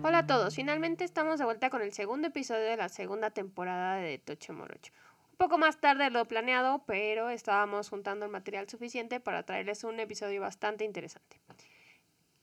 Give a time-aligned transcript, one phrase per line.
[0.00, 3.96] Hola a todos, finalmente estamos de vuelta con el segundo episodio de la segunda temporada
[3.96, 4.92] de Tocho Morocho.
[5.32, 9.84] Un poco más tarde de lo planeado, pero estábamos juntando el material suficiente para traerles
[9.84, 11.38] un episodio bastante interesante.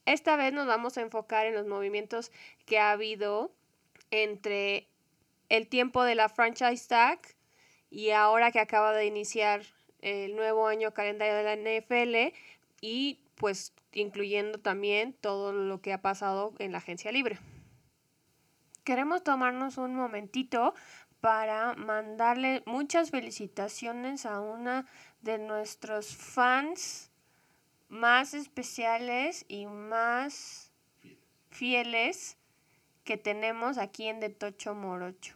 [0.06, 2.32] Esta vez nos vamos a enfocar en los movimientos
[2.66, 3.52] que ha habido
[4.12, 4.88] entre
[5.50, 7.20] el tiempo de la franchise tag
[7.90, 9.64] y ahora que acaba de iniciar
[10.02, 12.36] el nuevo año calendario de la NFL
[12.82, 17.40] y pues incluyendo también todo lo que ha pasado en la agencia libre.
[18.84, 20.76] Queremos tomarnos un momentito
[21.22, 24.86] para mandarle muchas felicitaciones a una
[25.22, 27.10] de nuestros fans
[27.90, 30.72] más especiales y más
[31.50, 32.38] fieles
[33.04, 35.36] que tenemos aquí en De Tocho Morocho.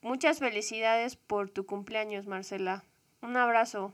[0.00, 2.84] Muchas felicidades por tu cumpleaños, Marcela.
[3.20, 3.92] Un abrazo.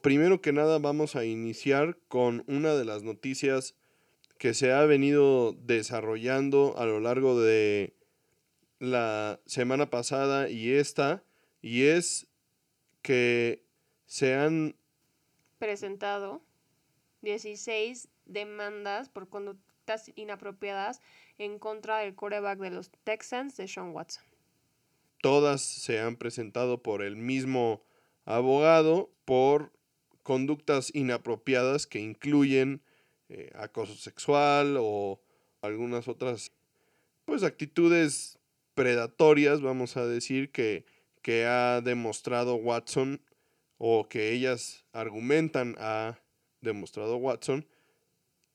[0.00, 3.74] Primero que nada vamos a iniciar con una de las noticias
[4.38, 7.94] que se ha venido desarrollando a lo largo de
[8.78, 11.22] la semana pasada y esta,
[11.60, 12.26] y es
[13.02, 13.64] que
[14.06, 14.74] se han
[15.62, 16.42] presentado
[17.20, 21.00] 16 demandas por conductas inapropiadas
[21.38, 24.24] en contra del coreback de los Texans de Sean Watson.
[25.20, 27.80] Todas se han presentado por el mismo
[28.24, 29.70] abogado por
[30.24, 32.82] conductas inapropiadas que incluyen
[33.28, 35.20] eh, acoso sexual o
[35.60, 36.50] algunas otras
[37.24, 38.40] pues actitudes
[38.74, 40.84] predatorias, vamos a decir, que,
[41.22, 43.20] que ha demostrado Watson
[43.84, 46.20] o que ellas argumentan ha
[46.60, 47.66] demostrado Watson.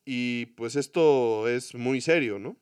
[0.05, 2.55] Y pues esto es muy serio, ¿no?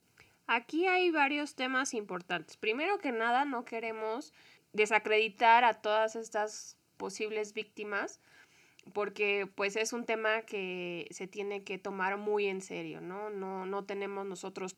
[0.47, 2.57] Aquí hay varios temas importantes.
[2.57, 4.33] Primero que nada, no queremos
[4.73, 8.19] desacreditar a todas estas posibles víctimas
[8.93, 13.29] porque pues es un tema que se tiene que tomar muy en serio, ¿no?
[13.29, 14.75] No, no tenemos nosotros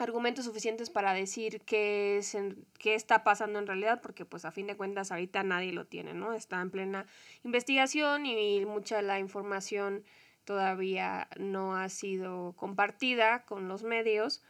[0.00, 2.36] argumentos suficientes para decir qué, es
[2.78, 6.14] qué está pasando en realidad, porque pues a fin de cuentas ahorita nadie lo tiene,
[6.14, 6.32] ¿no?
[6.32, 7.06] Está en plena
[7.44, 10.04] investigación y mucha de la información
[10.44, 14.42] todavía no ha sido compartida con los medios.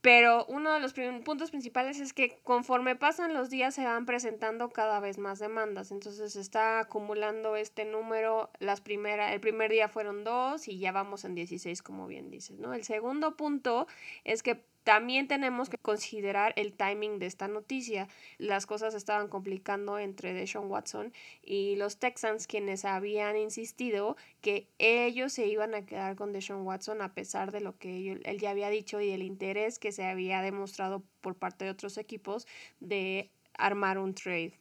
[0.00, 0.94] Pero uno de los
[1.24, 5.90] puntos principales es que conforme pasan los días se van presentando cada vez más demandas.
[5.90, 8.50] Entonces se está acumulando este número.
[8.60, 12.58] Las primera, el primer día fueron dos y ya vamos en 16, como bien dices.
[12.58, 12.74] ¿no?
[12.74, 13.88] El segundo punto
[14.22, 18.08] es que también tenemos que considerar el timing de esta noticia.
[18.38, 21.12] Las cosas estaban complicando entre Deshaun Watson
[21.42, 27.02] y los Texans, quienes habían insistido que ellos se iban a quedar con Deshaun Watson
[27.02, 30.40] a pesar de lo que él ya había dicho y el interés que se había
[30.40, 32.46] demostrado por parte de otros equipos
[32.80, 34.54] de armar un trade.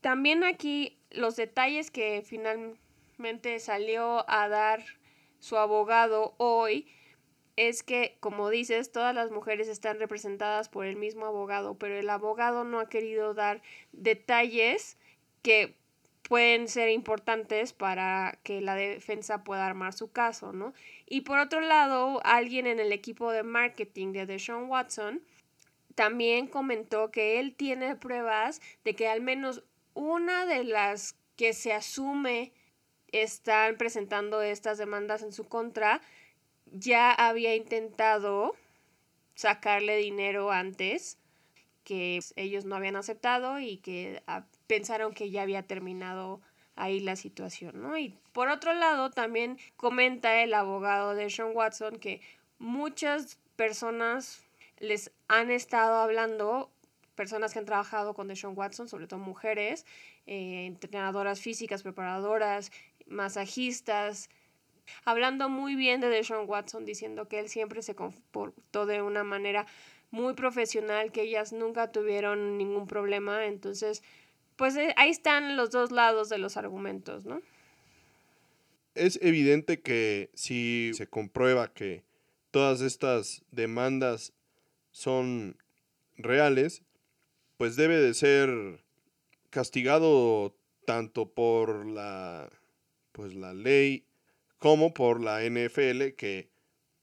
[0.00, 4.84] También aquí los detalles que finalmente salió a dar
[5.40, 6.86] su abogado hoy
[7.58, 12.08] es que, como dices, todas las mujeres están representadas por el mismo abogado, pero el
[12.08, 14.96] abogado no ha querido dar detalles
[15.42, 15.74] que
[16.22, 20.72] pueden ser importantes para que la defensa pueda armar su caso, ¿no?
[21.04, 25.20] Y por otro lado, alguien en el equipo de marketing de Deshaun Watson
[25.96, 29.64] también comentó que él tiene pruebas de que al menos
[29.94, 32.52] una de las que se asume
[33.10, 36.00] están presentando estas demandas en su contra
[36.72, 38.54] ya había intentado
[39.34, 41.18] sacarle dinero antes
[41.84, 46.40] que ellos no habían aceptado y que ah, pensaron que ya había terminado
[46.76, 47.96] ahí la situación, ¿no?
[47.96, 52.20] Y por otro lado, también comenta el abogado de Sean Watson que
[52.58, 54.44] muchas personas
[54.78, 56.70] les han estado hablando,
[57.14, 59.84] personas que han trabajado con Deshaun Watson, sobre todo mujeres,
[60.26, 62.70] eh, entrenadoras físicas, preparadoras,
[63.06, 64.30] masajistas,
[65.04, 69.66] hablando muy bien de Deshaun Watson, diciendo que él siempre se comportó de una manera
[70.10, 73.46] muy profesional, que ellas nunca tuvieron ningún problema.
[73.46, 74.02] Entonces,
[74.56, 77.40] pues eh, ahí están los dos lados de los argumentos, ¿no?
[78.94, 82.02] Es evidente que si se comprueba que
[82.50, 84.32] todas estas demandas
[84.90, 85.56] son
[86.16, 86.82] reales,
[87.56, 88.82] pues debe de ser
[89.50, 92.50] castigado tanto por la
[93.12, 94.04] pues la ley
[94.58, 96.50] como por la NFL que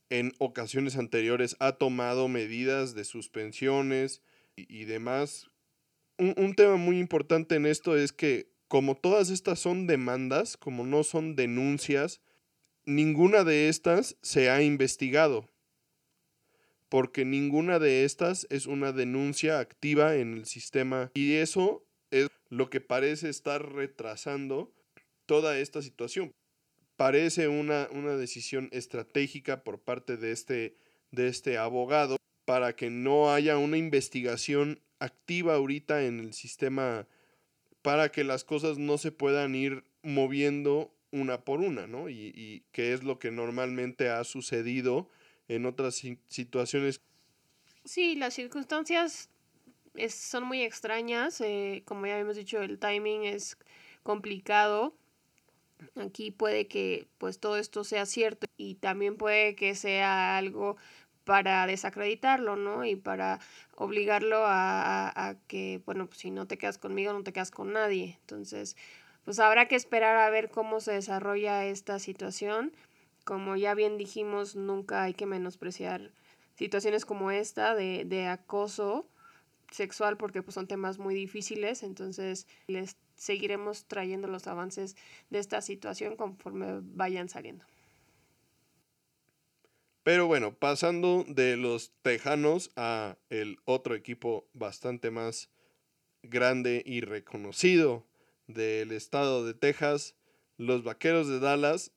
[0.09, 4.21] en ocasiones anteriores ha tomado medidas de suspensiones
[4.55, 5.49] y, demás.
[6.17, 11.03] Un, tema muy importante en esto es que como todas estas son demandas, como no
[11.03, 12.21] son denuncias,
[12.85, 15.49] ninguna de estas se ha investigado,
[16.89, 22.69] porque ninguna de estas es una denuncia activa en el sistema y eso es lo
[22.69, 24.73] que parece estar retrasando
[25.25, 26.31] toda esta situación.
[26.97, 30.77] Parece una, una decisión estratégica por parte de este,
[31.11, 37.07] de este abogado para que no haya una investigación activa ahorita en el sistema
[37.81, 42.09] para que las cosas no se puedan ir moviendo una por una, ¿no?
[42.09, 45.09] Y, y que es lo que normalmente ha sucedido
[45.47, 47.01] en otras situaciones.
[47.83, 49.29] Sí, las circunstancias
[50.09, 51.39] son muy extrañas.
[51.41, 53.57] Eh, como ya habíamos dicho, el timing es
[54.03, 54.95] complicado.
[55.95, 60.77] Aquí puede que pues todo esto sea cierto y también puede que sea algo
[61.25, 62.85] para desacreditarlo, ¿no?
[62.85, 63.39] Y para
[63.75, 68.17] obligarlo a, que, bueno, pues si no te quedas conmigo, no te quedas con nadie.
[68.21, 68.77] Entonces,
[69.25, 72.71] pues habrá que esperar a ver cómo se desarrolla esta situación.
[73.25, 76.11] Como ya bien dijimos, nunca hay que menospreciar
[76.55, 79.07] situaciones como esta de, de acoso
[79.71, 84.95] sexual porque pues son temas muy difíciles, entonces les seguiremos trayendo los avances
[85.29, 87.65] de esta situación conforme vayan saliendo.
[90.03, 95.49] Pero bueno, pasando de los Tejanos a el otro equipo bastante más
[96.21, 98.05] grande y reconocido
[98.47, 100.15] del estado de Texas,
[100.57, 101.91] los Vaqueros de Dallas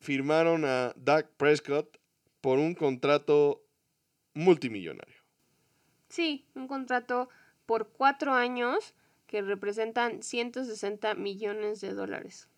[0.00, 1.98] firmaron a Dak Prescott
[2.40, 3.64] por un contrato
[4.34, 5.16] multimillonario.
[6.08, 7.28] Sí, un contrato
[7.64, 8.94] por cuatro años
[9.30, 12.48] que representan 160 millones de dólares,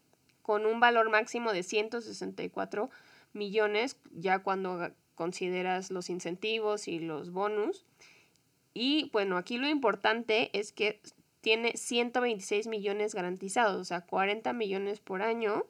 [0.40, 2.88] con un valor máximo de 164
[3.34, 7.84] millones ya cuando consideras los incentivos y los bonus.
[8.72, 10.98] Y bueno, aquí lo importante es que
[11.42, 15.66] tiene 126 millones garantizados, o sea, 40 millones por año.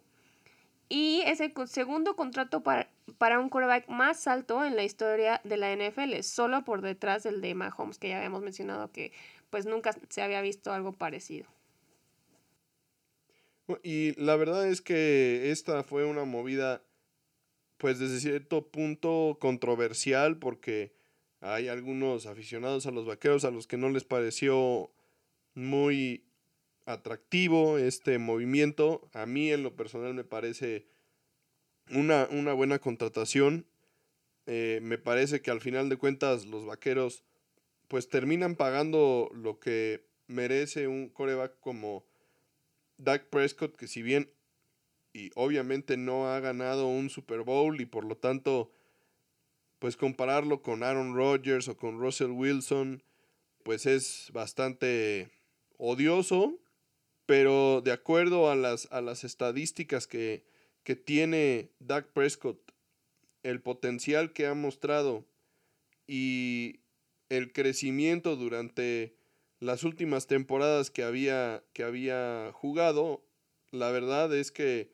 [0.89, 2.89] Y es el segundo contrato para,
[3.19, 7.41] para un quarterback más alto en la historia de la NFL, solo por detrás del
[7.41, 9.11] de Mahomes, que ya habíamos mencionado que
[9.53, 11.47] pues nunca se había visto algo parecido.
[13.83, 16.83] Y la verdad es que esta fue una movida
[17.77, 20.95] pues desde cierto punto controversial porque
[21.41, 24.91] hay algunos aficionados a los vaqueros a los que no les pareció
[25.55, 26.25] muy
[26.87, 29.07] atractivo este movimiento.
[29.13, 30.87] A mí en lo personal me parece
[31.91, 33.67] una, una buena contratación.
[34.47, 37.23] Eh, me parece que al final de cuentas los vaqueros
[37.93, 42.07] pues terminan pagando lo que merece un coreback como
[42.97, 44.33] Dak Prescott, que si bien
[45.13, 48.73] y obviamente no ha ganado un Super Bowl y por lo tanto,
[49.79, 53.03] pues compararlo con Aaron Rodgers o con Russell Wilson,
[53.63, 55.31] pues es bastante
[55.77, 56.59] odioso,
[57.27, 60.47] pero de acuerdo a las, a las estadísticas que,
[60.83, 62.73] que tiene Dak Prescott,
[63.43, 65.27] el potencial que ha mostrado
[66.07, 66.82] y
[67.37, 69.15] el crecimiento durante
[69.59, 73.25] las últimas temporadas que había, que había jugado,
[73.71, 74.93] la verdad es que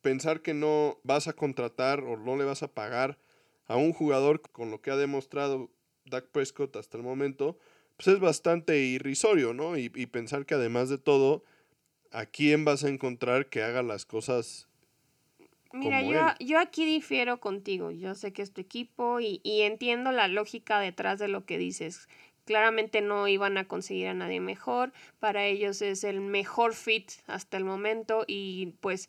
[0.00, 3.18] pensar que no vas a contratar o no le vas a pagar
[3.66, 5.70] a un jugador con lo que ha demostrado
[6.06, 7.56] Dak Prescott hasta el momento,
[7.96, 9.76] pues es bastante irrisorio, ¿no?
[9.78, 11.44] Y, pensar que además de todo,
[12.10, 14.66] ¿a quién vas a encontrar que haga las cosas?
[15.72, 17.90] Mira, yo, yo aquí difiero contigo.
[17.90, 21.58] Yo sé que es tu equipo y, y entiendo la lógica detrás de lo que
[21.58, 22.08] dices.
[22.44, 24.92] Claramente no iban a conseguir a nadie mejor.
[25.20, 29.08] Para ellos es el mejor fit hasta el momento y pues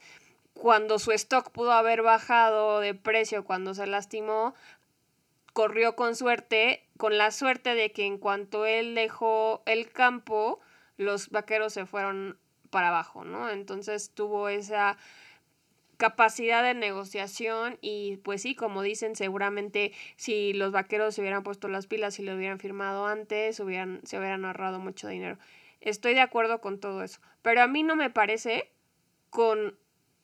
[0.53, 4.53] cuando su stock pudo haber bajado de precio cuando se lastimó,
[5.53, 10.59] corrió con suerte, con la suerte de que en cuanto él dejó el campo,
[10.97, 12.37] los vaqueros se fueron
[12.69, 13.49] para abajo, ¿no?
[13.49, 14.97] Entonces tuvo esa
[16.01, 21.67] capacidad de negociación y pues sí, como dicen, seguramente si los vaqueros se hubieran puesto
[21.67, 25.37] las pilas y lo hubieran firmado antes, hubieran, se hubieran ahorrado mucho dinero.
[25.79, 28.71] Estoy de acuerdo con todo eso, pero a mí no me parece
[29.29, 29.77] con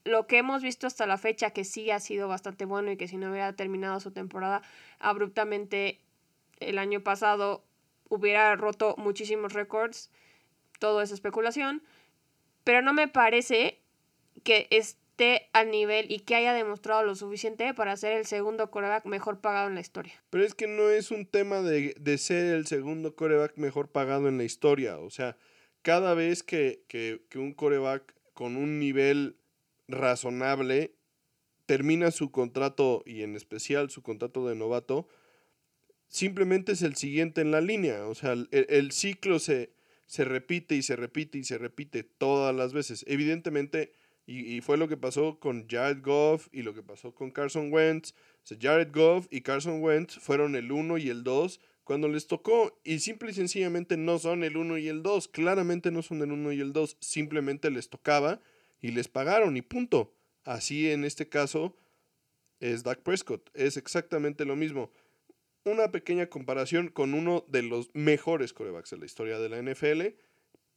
[0.03, 3.07] lo que hemos visto hasta la fecha, que sí ha sido bastante bueno y que
[3.07, 4.63] si no hubiera terminado su temporada
[4.97, 5.99] abruptamente
[6.59, 7.63] el año pasado,
[8.09, 10.09] hubiera roto muchísimos récords,
[10.79, 11.83] todo es especulación,
[12.63, 13.79] pero no me parece
[14.43, 14.67] que
[15.53, 19.67] al nivel y que haya demostrado lo suficiente para ser el segundo coreback mejor pagado
[19.67, 20.13] en la historia.
[20.29, 24.27] Pero es que no es un tema de, de ser el segundo coreback mejor pagado
[24.27, 25.37] en la historia, o sea,
[25.81, 29.37] cada vez que, que, que un coreback con un nivel
[29.87, 30.93] razonable,
[31.65, 35.07] termina su contrato y en especial su contrato de novato,
[36.07, 38.05] simplemente es el siguiente en la línea.
[38.07, 39.73] O sea, el, ciclo se,
[40.05, 43.03] se repite y se repite y se repite todas las veces.
[43.07, 43.93] Evidentemente,
[44.29, 48.13] y, fue lo que pasó con Jared Goff y lo que pasó con Carson Wentz.
[48.59, 52.99] Jared Goff y Carson Wentz fueron el 1 y el 2 cuando les tocó y
[52.99, 55.29] simple y sencillamente no son el 1 y el 2.
[55.29, 56.97] Claramente no son el 1 y el 2.
[56.99, 58.41] Simplemente les tocaba
[58.81, 60.13] y les pagaron y punto.
[60.43, 61.77] Así en este caso
[62.59, 63.49] es Dak Prescott.
[63.53, 64.91] Es exactamente lo mismo.
[65.63, 70.17] Una pequeña comparación con uno de los mejores corebacks de la historia de la NFL,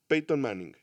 [0.07, 0.77] Peyton Manning.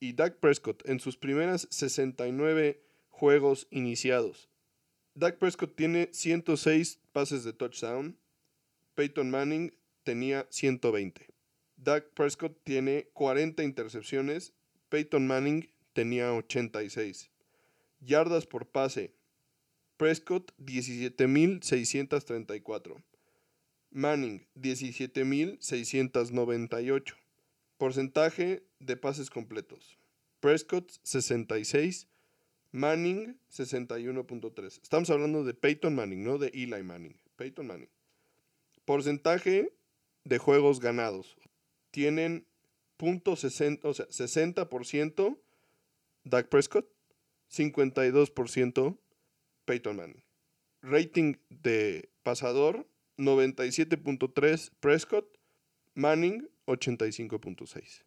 [0.00, 4.48] Y Dak Prescott en sus primeras 69 juegos iniciados.
[5.14, 8.18] Dak Prescott tiene 106 pases de touchdown.
[8.94, 11.28] Peyton Manning tenía 120.
[11.76, 14.54] Dak Prescott tiene 40 intercepciones.
[14.88, 17.30] Peyton Manning tenía 86.
[18.00, 19.14] Yardas por pase.
[19.98, 23.02] Prescott 17.634.
[23.90, 27.14] Manning 17.698.
[27.76, 29.98] Porcentaje de pases completos.
[30.40, 32.08] Prescott 66.
[32.72, 34.80] Manning 61.3.
[34.82, 37.18] Estamos hablando de Peyton Manning, no de Eli Manning.
[37.36, 37.90] Peyton Manning.
[38.84, 39.72] Porcentaje
[40.24, 41.36] de juegos ganados.
[41.90, 42.46] Tienen
[42.96, 45.38] punto 60, o sea, 60%
[46.24, 46.86] Dak Prescott,
[47.50, 48.98] 52%
[49.64, 50.22] Peyton Manning.
[50.82, 55.26] Rating de pasador 97.3 Prescott,
[55.94, 58.04] Manning 85.6.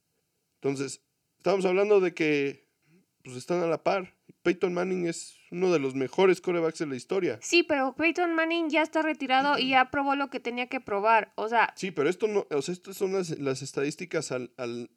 [0.63, 1.01] Entonces,
[1.37, 2.69] estamos hablando de que
[3.21, 4.15] pues, están a la par.
[4.43, 7.37] Peyton Manning es uno de los mejores corebacks de la historia.
[7.41, 11.33] Sí, pero Peyton Manning ya está retirado y ya probó lo que tenía que probar.
[11.35, 11.73] O sea.
[11.75, 14.89] Sí, pero esto no, o sea, estas son las, las estadísticas al,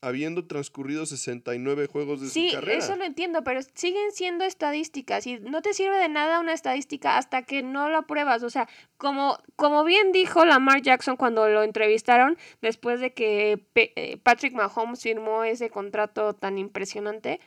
[0.00, 2.80] habiendo transcurrido 69 juegos de su carrera.
[2.80, 6.52] Sí, eso lo entiendo, pero siguen siendo estadísticas y no te sirve de nada una
[6.52, 8.42] estadística hasta que no la pruebas.
[8.42, 14.18] O sea, como, como bien dijo Lamar Jackson cuando lo entrevistaron, después de que eh,
[14.22, 17.40] Patrick Mahomes firmó ese contrato tan impresionante,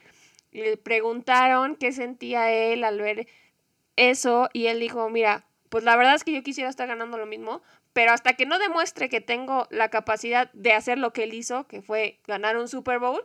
[0.50, 3.26] le preguntaron qué sentía él al ver
[3.96, 7.24] eso y él dijo, mira, pues la verdad es que yo quisiera estar ganando lo
[7.24, 11.34] mismo, pero hasta que no demuestre que tengo la capacidad de hacer lo que él
[11.34, 13.22] hizo, que fue ganar un Super Bowl,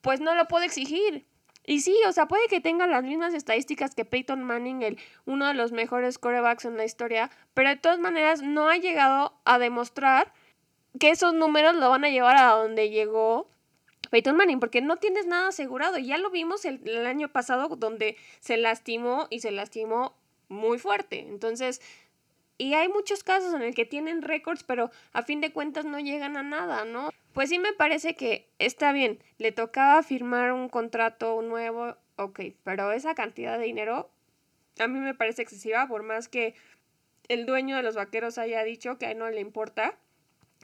[0.00, 1.26] pues no lo puedo exigir.
[1.66, 5.48] Y sí, o sea, puede que tenga las mismas estadísticas que Peyton Manning, el, uno
[5.48, 9.58] de los mejores corebacks en la historia, pero de todas maneras no ha llegado a
[9.58, 10.32] demostrar
[11.00, 13.48] que esos números lo van a llevar a donde llegó
[14.10, 15.96] Peyton Manning, porque no tienes nada asegurado.
[15.98, 20.14] Ya lo vimos el año pasado donde se lastimó y se lastimó
[20.48, 21.20] muy fuerte.
[21.20, 21.80] Entonces,
[22.58, 25.98] y hay muchos casos en el que tienen récords, pero a fin de cuentas no
[25.98, 27.10] llegan a nada, ¿no?
[27.32, 32.92] Pues sí me parece que está bien, le tocaba firmar un contrato nuevo, ok, pero
[32.92, 34.10] esa cantidad de dinero
[34.78, 36.54] a mí me parece excesiva, por más que
[37.28, 39.96] el dueño de los vaqueros haya dicho que a él no le importa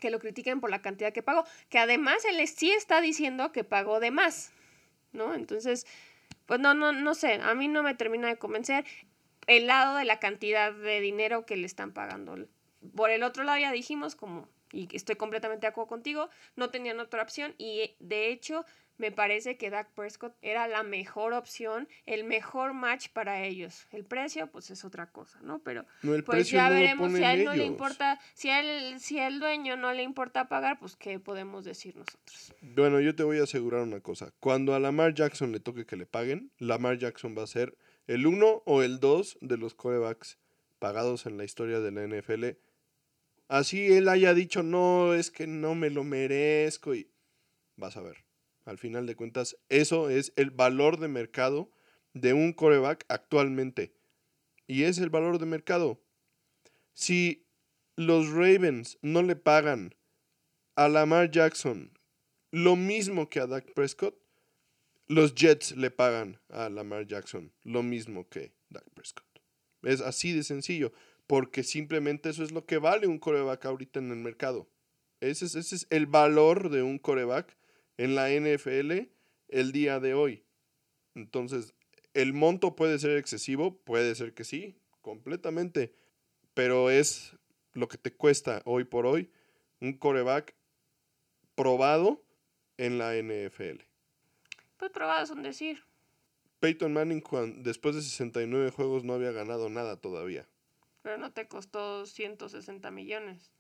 [0.00, 3.64] que lo critiquen por la cantidad que pagó, que además él sí está diciendo que
[3.64, 4.52] pagó de más,
[5.12, 5.34] ¿no?
[5.34, 5.86] Entonces,
[6.46, 8.84] pues no, no, no sé, a mí no me termina de convencer
[9.50, 12.36] el lado de la cantidad de dinero que le están pagando.
[12.94, 17.00] Por el otro lado ya dijimos como, y estoy completamente de acuerdo contigo, no tenían
[17.00, 18.64] otra opción y de hecho
[18.96, 23.88] me parece que Dak Prescott era la mejor opción, el mejor match para ellos.
[23.90, 25.58] El precio, pues es otra cosa, ¿no?
[25.64, 25.84] Pero
[26.26, 29.76] pues ya veremos si a él no le importa, si a él, si el dueño
[29.76, 32.54] no le importa pagar, pues qué podemos decir nosotros.
[32.60, 34.32] Bueno, yo te voy a asegurar una cosa.
[34.38, 37.74] Cuando a Lamar Jackson le toque que le paguen, Lamar Jackson va a ser
[38.10, 40.36] el 1 o el 2 de los corebacks
[40.80, 42.58] pagados en la historia de la NFL.
[43.46, 47.08] Así él haya dicho, no, es que no me lo merezco y
[47.76, 48.24] vas a ver.
[48.64, 51.70] Al final de cuentas, eso es el valor de mercado
[52.12, 53.94] de un coreback actualmente.
[54.66, 56.02] Y es el valor de mercado.
[56.94, 57.46] Si
[57.94, 59.94] los Ravens no le pagan
[60.74, 61.96] a Lamar Jackson
[62.50, 64.16] lo mismo que a Dak Prescott,
[65.10, 69.26] los Jets le pagan a Lamar Jackson lo mismo que Dak Prescott.
[69.82, 70.92] Es así de sencillo,
[71.26, 74.70] porque simplemente eso es lo que vale un coreback ahorita en el mercado.
[75.18, 77.56] Ese es, ese es el valor de un coreback
[77.96, 79.08] en la NFL
[79.48, 80.44] el día de hoy.
[81.16, 81.74] Entonces,
[82.14, 83.82] ¿el monto puede ser excesivo?
[83.82, 85.92] Puede ser que sí, completamente.
[86.54, 87.36] Pero es
[87.72, 89.32] lo que te cuesta hoy por hoy
[89.80, 90.54] un coreback
[91.56, 92.24] probado
[92.76, 93.89] en la NFL.
[94.80, 95.84] Pues probadas un decir.
[96.58, 97.22] Peyton Manning
[97.58, 100.48] después de 69 juegos no había ganado nada todavía.
[101.02, 103.52] Pero no te costó 160 millones.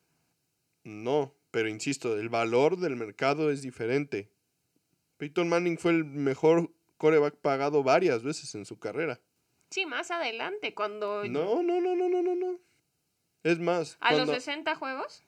[0.82, 4.30] No, pero insisto, el valor del mercado es diferente.
[5.18, 9.20] Peyton Manning fue el mejor coreback pagado varias veces en su carrera.
[9.68, 11.24] Sí, más adelante, cuando...
[11.24, 12.58] No, no, no, no, no, no, no.
[13.42, 13.98] Es más...
[14.00, 15.22] ¿A los 60 juegos?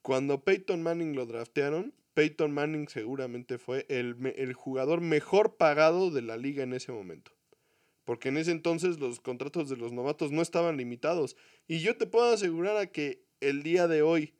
[0.00, 6.22] Cuando Peyton Manning lo draftearon, Peyton Manning seguramente fue el, el jugador mejor pagado de
[6.22, 7.32] la liga en ese momento.
[8.04, 11.36] Porque en ese entonces los contratos de los novatos no estaban limitados.
[11.66, 14.34] Y yo te puedo asegurar a que el día de hoy,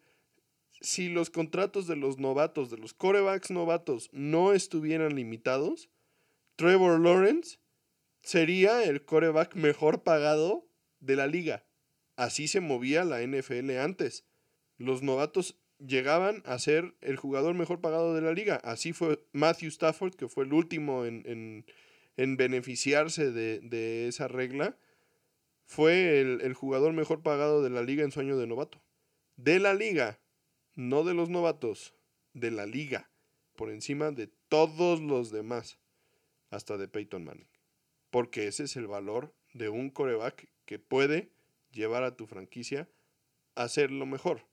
[0.80, 5.88] si los contratos de los novatos, de los corebacks novatos, no estuvieran limitados,
[6.56, 7.58] Trevor Lawrence
[8.22, 10.68] sería el coreback mejor pagado
[11.00, 11.66] de la liga.
[12.16, 14.24] Así se movía la NFL antes.
[14.76, 18.56] Los novatos llegaban a ser el jugador mejor pagado de la liga.
[18.56, 21.64] Así fue Matthew Stafford, que fue el último en,
[22.16, 24.76] beneficiarse de, esa regla.
[25.66, 28.82] Fue el, el jugador mejor pagado de la liga en su año de novato.
[29.36, 30.20] De la liga,
[30.74, 31.94] no de los novatos,
[32.34, 33.10] de la liga,
[33.56, 35.78] por encima de todos los demás,
[36.50, 37.48] hasta de Peyton Manning.
[38.10, 41.32] Porque ese es el valor de un coreback que puede
[41.72, 42.88] llevar a tu franquicia
[43.54, 44.46] a ser lo mejor.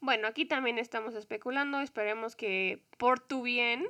[0.00, 1.80] Bueno, aquí también estamos especulando.
[1.80, 3.86] Esperemos que por tu bien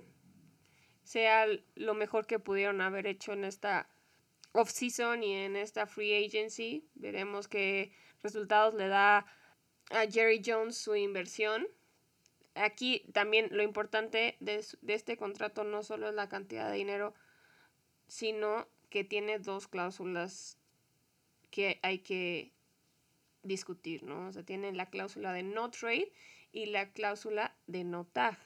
[1.04, 3.88] sea lo mejor que pudieron haber hecho en esta
[4.52, 6.88] off-season y en esta free agency.
[6.94, 9.26] Veremos qué resultados le da
[9.90, 11.68] a Jerry Jones su inversión.
[12.56, 17.14] Aquí también lo importante de, de este contrato no solo es la cantidad de dinero,
[18.08, 20.58] sino que tiene dos cláusulas
[21.52, 22.52] que hay que
[23.42, 24.28] discutir, ¿no?
[24.28, 26.12] O sea, tienen la cláusula de no trade
[26.52, 28.38] y la cláusula de no tag.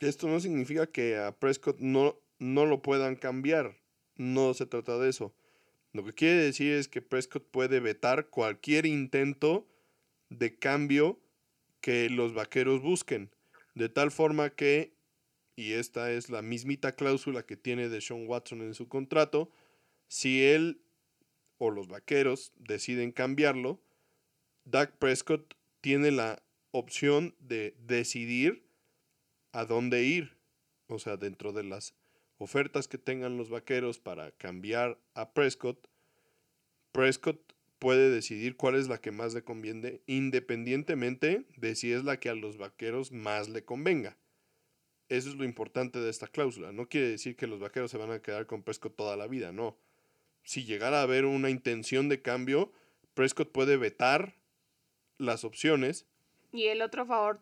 [0.00, 3.78] Esto no significa que a Prescott no, no lo puedan cambiar.
[4.16, 5.34] No se trata de eso.
[5.92, 9.68] Lo que quiere decir es que Prescott puede vetar cualquier intento
[10.30, 11.20] de cambio
[11.80, 13.30] que los vaqueros busquen.
[13.74, 14.94] De tal forma que,
[15.56, 19.50] y esta es la mismita cláusula que tiene de Sean Watson en su contrato,
[20.08, 20.82] si él
[21.64, 23.80] o los vaqueros deciden cambiarlo,
[24.64, 26.42] Dak Prescott tiene la
[26.72, 28.66] opción de decidir
[29.52, 30.36] a dónde ir.
[30.88, 31.94] O sea, dentro de las
[32.38, 35.86] ofertas que tengan los vaqueros para cambiar a Prescott,
[36.90, 37.38] Prescott
[37.78, 42.28] puede decidir cuál es la que más le conviene, independientemente de si es la que
[42.28, 44.18] a los vaqueros más le convenga.
[45.08, 46.72] Eso es lo importante de esta cláusula.
[46.72, 49.52] No quiere decir que los vaqueros se van a quedar con Prescott toda la vida,
[49.52, 49.78] no
[50.44, 52.72] si llegara a haber una intención de cambio,
[53.14, 54.34] Prescott puede vetar
[55.18, 56.06] las opciones.
[56.52, 57.40] Y el otro favor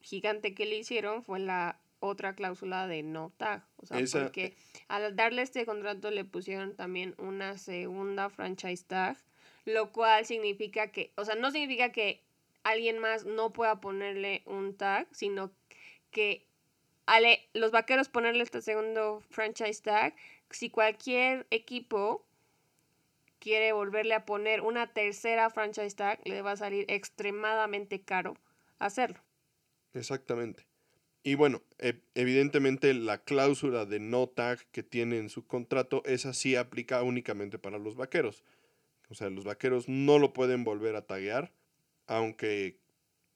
[0.00, 3.64] gigante que le hicieron fue la otra cláusula de no tag.
[3.76, 4.56] O sea, porque
[4.88, 9.16] al darle este contrato le pusieron también una segunda franchise tag,
[9.64, 12.22] lo cual significa que, o sea, no significa que
[12.62, 15.52] alguien más no pueda ponerle un tag, sino
[16.10, 16.46] que
[17.06, 20.14] al los vaqueros ponerle este segundo franchise tag
[20.50, 22.26] si cualquier equipo
[23.38, 28.36] quiere volverle a poner una tercera franchise tag, le va a salir extremadamente caro
[28.78, 29.20] hacerlo.
[29.94, 30.66] Exactamente.
[31.22, 36.32] Y bueno, e, evidentemente la cláusula de no tag que tiene en su contrato, esa
[36.32, 38.44] sí aplica únicamente para los vaqueros.
[39.08, 41.52] O sea, los vaqueros no lo pueden volver a taguear,
[42.06, 42.78] aunque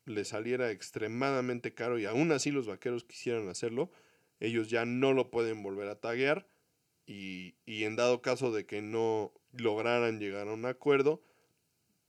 [0.05, 3.91] le saliera extremadamente caro y aún así los vaqueros quisieran hacerlo,
[4.39, 6.47] ellos ya no lo pueden volver a taguear
[7.11, 11.21] y, en dado caso de que no lograran llegar a un acuerdo,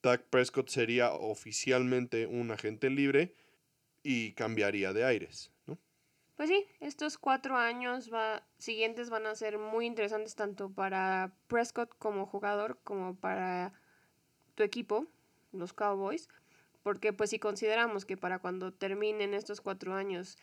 [0.03, 3.35] Dak Prescott sería oficialmente un agente libre
[4.03, 5.79] y cambiaría de aires, ¿no?
[6.35, 11.97] Pues sí, estos cuatro años va, siguientes van a ser muy interesantes tanto para Prescott
[11.97, 13.73] como jugador como para
[14.53, 15.07] tu equipo,
[15.51, 16.29] los Cowboys,
[16.83, 20.37] porque pues si consideramos que para cuando terminen estos cuatro años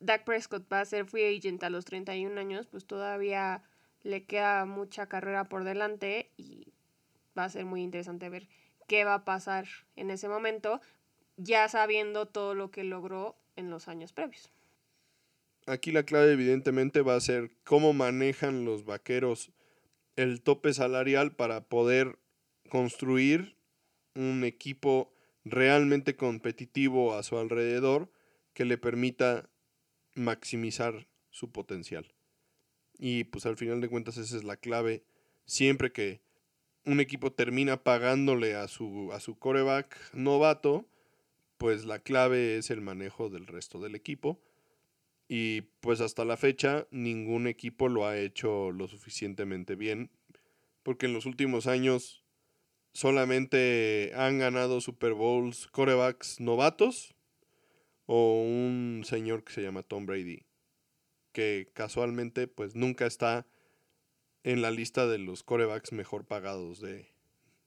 [0.00, 3.62] Dak Prescott va a ser free agent a los 31 años, pues todavía
[4.02, 6.72] le queda mucha carrera por delante y
[7.36, 8.48] va a ser muy interesante ver
[8.86, 10.80] qué va a pasar en ese momento,
[11.36, 14.50] ya sabiendo todo lo que logró en los años previos.
[15.66, 19.52] Aquí la clave evidentemente va a ser cómo manejan los vaqueros
[20.16, 22.18] el tope salarial para poder
[22.70, 23.56] construir
[24.14, 25.12] un equipo
[25.44, 28.10] realmente competitivo a su alrededor
[28.52, 29.48] que le permita
[30.18, 32.12] maximizar su potencial.
[32.98, 35.04] Y pues al final de cuentas esa es la clave.
[35.46, 36.20] Siempre que
[36.84, 40.86] un equipo termina pagándole a su, a su coreback novato,
[41.56, 44.40] pues la clave es el manejo del resto del equipo.
[45.28, 50.10] Y pues hasta la fecha ningún equipo lo ha hecho lo suficientemente bien.
[50.82, 52.24] Porque en los últimos años
[52.92, 57.14] solamente han ganado Super Bowls corebacks novatos
[58.10, 60.46] o un señor que se llama Tom Brady,
[61.32, 63.46] que casualmente pues nunca está
[64.44, 67.12] en la lista de los corebacks mejor pagados de,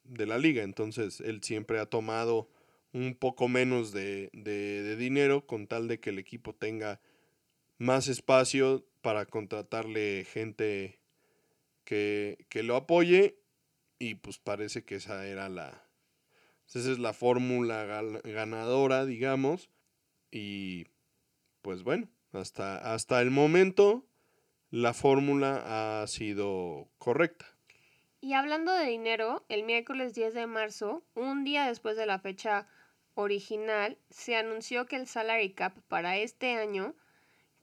[0.04, 0.64] de la liga.
[0.64, 2.50] Entonces él siempre ha tomado
[2.92, 7.00] un poco menos de, de, dinero con tal de que el equipo tenga
[7.78, 11.00] más espacio para contratarle gente
[11.84, 13.38] que, que lo apoye
[14.00, 15.88] y pues parece que esa era la
[16.68, 17.86] esa es la fórmula
[18.24, 19.70] ganadora digamos
[20.32, 20.88] y
[21.62, 24.06] pues bueno hasta, hasta el momento
[24.70, 27.46] la fórmula ha sido correcta
[28.24, 32.68] y hablando de dinero, el miércoles 10 de marzo, un día después de la fecha
[33.16, 36.94] original, se anunció que el salary cap para este año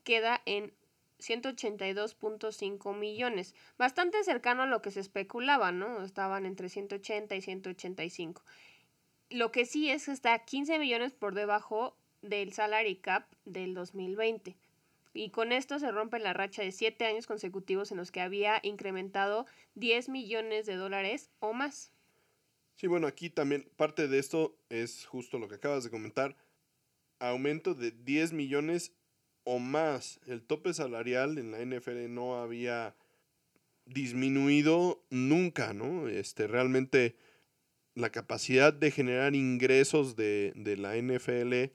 [0.03, 0.73] queda en
[1.19, 6.03] 182.5 millones, bastante cercano a lo que se especulaba, ¿no?
[6.03, 8.43] Estaban entre 180 y 185.
[9.29, 14.55] Lo que sí es que está 15 millones por debajo del salary cap del 2020.
[15.13, 18.59] Y con esto se rompe la racha de siete años consecutivos en los que había
[18.63, 21.91] incrementado 10 millones de dólares o más.
[22.75, 26.37] Sí, bueno, aquí también parte de esto es justo lo que acabas de comentar.
[27.19, 28.93] Aumento de 10 millones
[29.43, 30.19] o más.
[30.27, 32.95] El tope salarial en la NFL no había
[33.85, 36.07] disminuido nunca, ¿no?
[36.07, 37.15] Este, realmente
[37.95, 41.73] la capacidad de generar ingresos de, de la NFL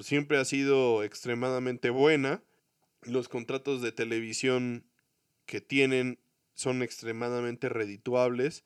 [0.00, 2.42] siempre ha sido extremadamente buena
[3.02, 4.84] los contratos de televisión
[5.46, 6.18] que tienen
[6.54, 8.64] son extremadamente redituables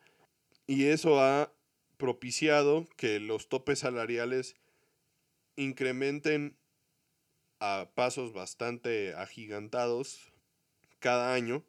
[0.67, 1.53] y eso ha
[1.97, 4.55] propiciado que los topes salariales
[5.57, 6.57] incrementen
[7.59, 10.33] a pasos bastante agigantados
[11.01, 11.65] cada año.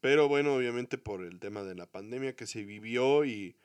[0.00, 3.56] Pero bueno, obviamente por el tema de la pandemia que se vivió y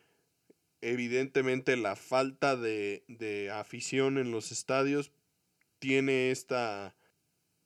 [0.92, 5.12] evidentemente la falta de, de afición en los estadios
[5.80, 6.96] tiene esta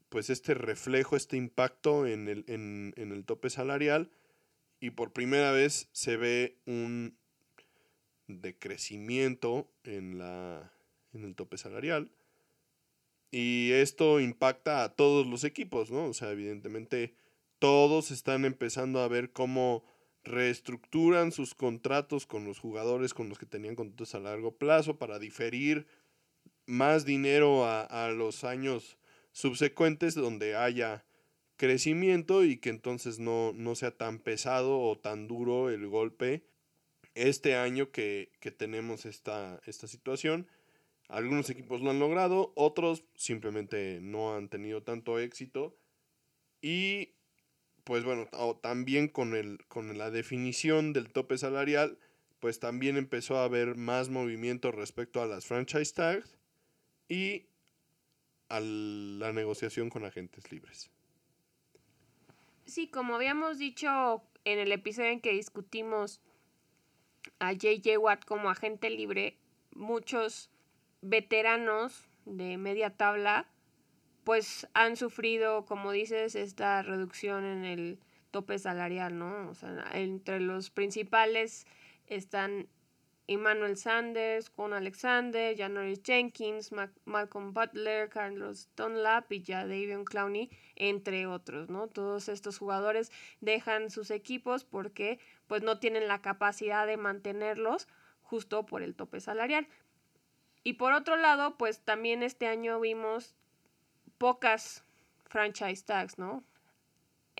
[0.10, 4.12] pues este reflejo, este impacto en el, en, el tope salarial
[4.80, 7.16] y por primera vez se ve un
[8.28, 10.74] decrecimiento en, la,
[11.14, 12.12] en el tope salarial.
[13.32, 16.06] Y esto impacta a todos los equipos, ¿no?
[16.06, 17.14] O sea, evidentemente
[17.60, 19.84] todos están empezando a ver cómo
[20.30, 25.18] reestructuran sus contratos con los jugadores con los que tenían contratos a largo plazo para
[25.18, 25.88] diferir
[26.68, 29.00] más dinero a, los años
[29.32, 31.04] subsecuentes donde haya
[31.58, 36.44] crecimiento y que entonces no, no sea tan pesado o tan duro el golpe
[37.16, 40.48] este año que, tenemos esta, esta situación.
[41.08, 45.76] Algunos equipos lo han logrado, otros simplemente no han tenido tanto éxito.
[46.62, 47.16] Y
[47.90, 48.28] pues bueno,
[48.62, 51.98] también con, el, con la definición del tope salarial,
[52.40, 56.38] pues también empezó a haber más movimiento respecto a las franchise tags
[57.08, 57.48] y
[58.48, 60.92] a la negociación con agentes libres.
[62.68, 66.22] Sí, como habíamos dicho en el episodio en que discutimos
[67.40, 69.36] a JJ Watt como agente libre,
[69.72, 70.52] muchos
[71.02, 73.48] veteranos de media tabla
[74.24, 78.00] pues han sufrido, como dices, esta reducción en el
[78.32, 79.50] tope salarial, ¿no?
[79.50, 81.66] O sea, entre los principales
[82.08, 82.68] están
[83.28, 86.72] Emmanuel Sanders, Con Alexander, Janoris Jenkins,
[87.06, 91.88] Malcolm Butler, Carlos Dunlap y ya Davion Clowney, entre otros, ¿no?
[91.88, 97.88] Todos estos jugadores dejan sus equipos porque pues no tienen la capacidad de mantenerlos
[98.24, 99.68] justo por el tope salarial.
[100.64, 103.36] Y por otro lado, pues también este año vimos
[104.20, 104.84] pocas
[105.26, 106.44] franchise tags, ¿no?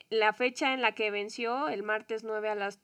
[0.10, 2.80] La fecha en la que venció, el martes 9 a las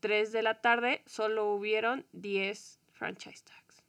[0.00, 3.84] 3 de la tarde solo hubieron 10 franchise tags.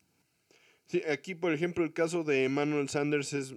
[0.85, 3.55] Sí, aquí por ejemplo el caso de Emmanuel Sanders es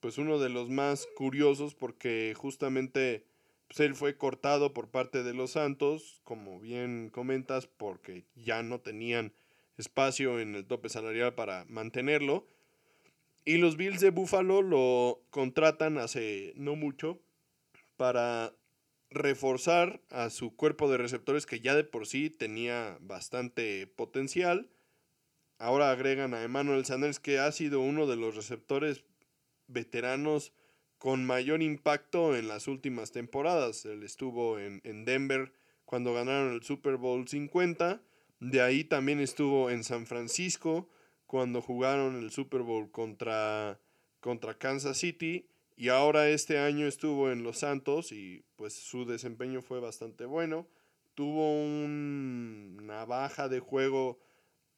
[0.00, 3.26] pues uno de los más curiosos porque justamente
[3.68, 8.80] pues, él fue cortado por parte de los Santos, como bien comentas, porque ya no
[8.80, 9.32] tenían
[9.76, 12.46] espacio en el tope salarial para mantenerlo.
[13.48, 17.20] Y los Bills de Buffalo lo contratan hace no mucho
[17.96, 18.52] para
[19.08, 24.68] reforzar a su cuerpo de receptores que ya de por sí tenía bastante potencial.
[25.58, 29.04] Ahora agregan a Emmanuel Sanders que ha sido uno de los receptores
[29.68, 30.52] veteranos
[30.98, 33.84] con mayor impacto en las últimas temporadas.
[33.84, 35.52] Él estuvo en, Denver
[35.84, 38.02] cuando ganaron el Super Bowl 50.
[38.40, 40.88] De ahí también estuvo en San Francisco
[41.26, 43.80] cuando jugaron el Super Bowl contra,
[44.20, 49.60] contra Kansas City y ahora este año estuvo en Los Santos y pues su desempeño
[49.60, 50.66] fue bastante bueno.
[51.14, 54.18] Tuvo una baja de juego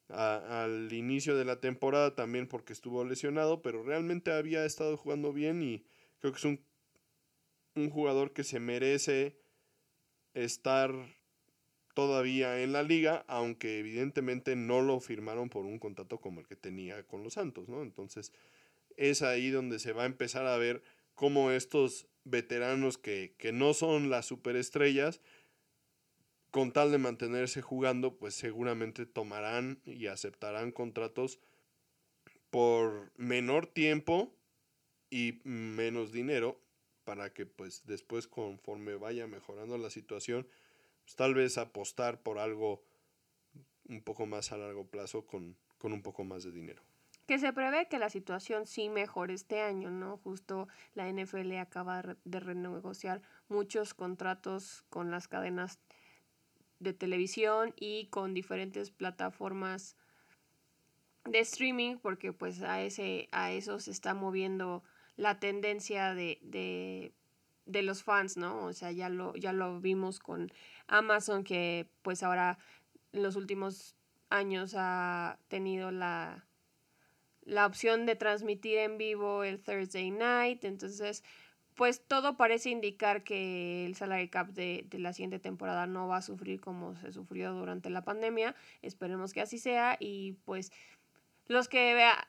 [0.09, 5.61] al inicio de la temporada también porque estuvo lesionado, pero realmente había estado jugando bien
[5.61, 5.85] y
[6.19, 6.65] creo que es un,
[7.75, 9.37] un jugador que se merece
[10.33, 10.91] estar
[11.99, 16.55] todavía en la liga, aunque evidentemente no lo firmaron por un contrato como el que
[16.55, 17.81] tenía con los Santos, ¿no?
[17.81, 18.31] Entonces
[18.95, 20.81] es ahí donde se va a empezar a ver
[21.13, 25.19] cómo estos veteranos que, que no son las superestrellas,
[26.51, 31.37] con tal de mantenerse jugando, pues seguramente tomarán y aceptarán contratos
[32.49, 34.33] por menor tiempo
[35.09, 36.61] y menos dinero
[37.03, 40.47] para que pues después conforme vaya mejorando la situación,
[41.09, 42.83] pues, tal vez apostar por algo
[43.87, 46.83] un poco más a largo plazo con, con un poco más de dinero.
[47.25, 50.17] Que se prevé que la situación sí mejore este año, ¿no?
[50.17, 55.79] Justo la NFL acaba de renegociar muchos contratos con las cadenas
[56.77, 59.95] de televisión y con diferentes plataformas
[61.25, 64.83] de streaming porque pues a ese a eso se está moviendo
[65.17, 67.11] la tendencia de, de,
[67.69, 68.65] de los fans, ¿no?
[68.65, 70.51] O sea, ya lo, ya lo vimos con
[70.87, 72.57] Amazon que pues ahora
[73.13, 73.95] en los últimos
[74.29, 76.45] años ha tenido la,
[77.43, 81.23] la opción de transmitir en vivo el Thursday night, entonces
[81.75, 86.21] pues todo parece indicar que el salary cap de, la siguiente temporada no va a
[86.21, 88.53] sufrir como se sufrió durante la pandemia.
[88.81, 90.73] Esperemos que así sea y pues
[91.47, 92.27] los que vea,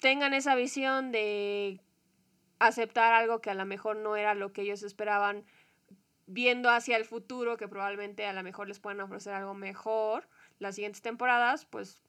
[0.00, 1.82] tengan esa visión de
[2.66, 5.44] aceptar algo que a lo mejor no era lo que ellos esperaban,
[6.26, 10.76] viendo hacia el futuro que probablemente a lo mejor les puedan ofrecer algo mejor las
[10.76, 12.02] siguientes temporadas, pues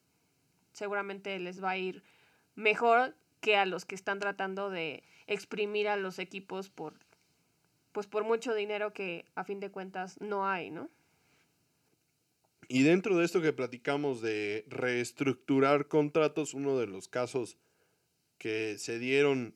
[0.71, 2.03] seguramente les va a ir
[2.55, 6.93] mejor que a los que están tratando de exprimir a los equipos por
[7.91, 10.89] pues por mucho dinero que a fin de cuentas no hay, ¿no?
[12.67, 17.57] Y dentro de esto que platicamos de reestructurar contratos, uno de los casos
[18.37, 19.55] que se dieron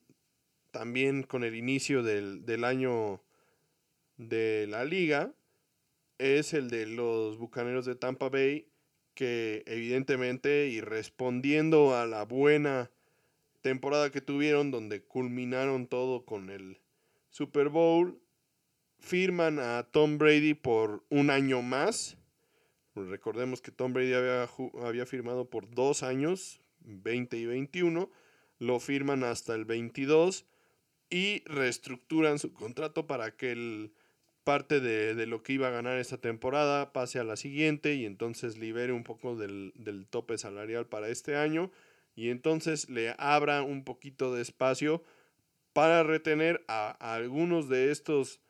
[0.72, 3.22] también con el inicio del, del año
[4.18, 5.34] de la liga
[6.20, 8.68] es el de los Bucaneros de Tampa Bay,
[9.16, 12.92] que evidentemente y respondiendo a la buena
[13.62, 16.80] temporada que tuvieron donde culminaron todo con el
[17.30, 18.22] Super Bowl.
[19.00, 22.18] Firman a Tom Brady por un año más.
[22.96, 24.50] Recordemos que Tom Brady había,
[24.84, 28.12] había firmado por dos años, 20 y 21.
[28.60, 30.46] Lo firman hasta el 22
[31.10, 33.92] y reestructuran su contrato para que el
[34.44, 38.06] parte de, de, lo que iba a ganar esta temporada pase a la siguiente y
[38.06, 41.72] entonces libere un poco del, del tope salarial para este año
[42.16, 45.04] y entonces le abra un poquito de espacio
[45.74, 48.42] para retener a, algunos de estos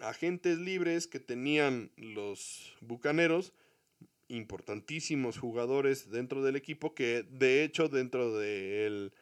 [0.00, 3.52] agentes libres que tenían los Bucaneros,
[4.26, 9.12] importantísimos jugadores dentro del equipo que de hecho dentro de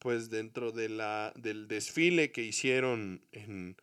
[0.00, 3.76] pues dentro de la, del desfile que hicieron en,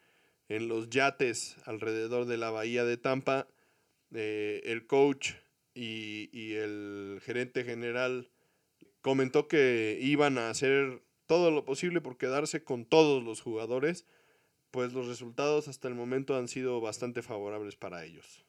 [0.50, 3.48] en los yates alrededor de la bahía de Tampa,
[4.14, 5.34] eh, el coach
[5.74, 8.32] y, y el gerente general
[9.02, 14.06] comentó que iban a hacer todo lo posible por quedarse con todos los jugadores,
[14.72, 18.44] pues los resultados hasta el momento han sido bastante favorables para ellos.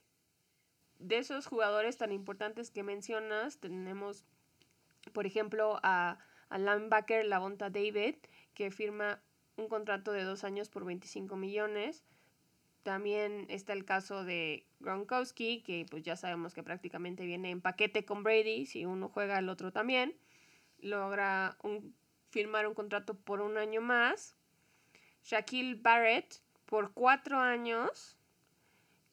[0.98, 4.24] De esos jugadores tan importantes que mencionas, tenemos,
[5.12, 6.18] por ejemplo, a,
[6.50, 8.16] a linebacker Lavonta David,
[8.54, 9.20] que firma
[9.56, 12.04] un contrato de dos años por 25 millones.
[12.82, 18.04] También está el caso de Gronkowski, que pues ya sabemos que prácticamente viene en paquete
[18.04, 20.16] con Brady, si uno juega el otro también
[20.80, 21.94] logra un,
[22.30, 24.36] firmar un contrato por un año más.
[25.24, 28.16] Shaquille Barrett por cuatro años.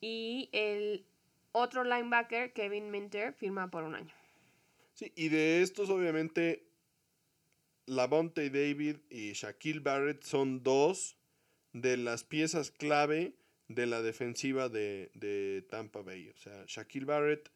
[0.01, 1.05] Y el
[1.51, 4.13] otro linebacker, Kevin Minter, firma por un año.
[4.93, 6.64] Sí, y de estos obviamente
[7.87, 11.17] Lavonte David y Shaquille Barrett son dos
[11.73, 13.35] de las piezas clave
[13.67, 16.29] de la defensiva de, de Tampa Bay.
[16.29, 17.51] O sea, Shaquille Barrett,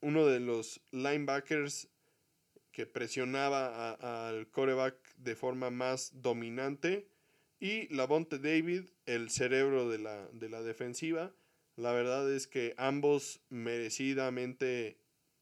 [0.00, 1.88] uno de los linebackers
[2.72, 3.94] que presionaba
[4.28, 7.08] al coreback de forma más dominante.
[7.60, 11.32] Y Lavonte David, el cerebro de la, de la defensiva.
[11.74, 14.96] La verdad es que ambos merecidamente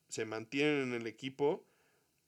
[0.08, 1.66] se mantienen en el equipo.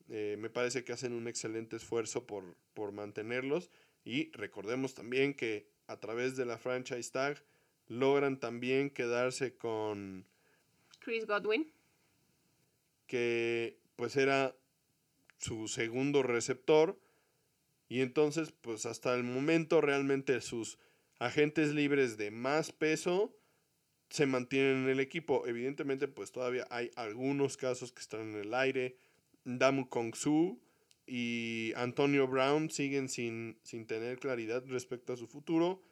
[0.08, 3.70] Eh, me parece que hacen un excelente esfuerzo por, por mantenerlos.
[4.04, 7.42] Y recordemos también que a través de la franchise tag
[7.88, 10.24] logran también quedarse con
[11.00, 11.70] Chris Godwin.
[13.06, 14.54] Que pues era
[15.38, 16.98] su segundo receptor.
[17.88, 20.78] Y entonces, pues hasta el momento realmente sus
[21.18, 23.34] agentes libres de más peso
[24.10, 25.46] se mantienen en el equipo.
[25.46, 28.96] Evidentemente, pues todavía hay algunos casos que están en el aire.
[29.44, 30.60] Damu Kong-su
[31.06, 35.82] y Antonio Brown siguen sin, sin tener claridad respecto a su futuro.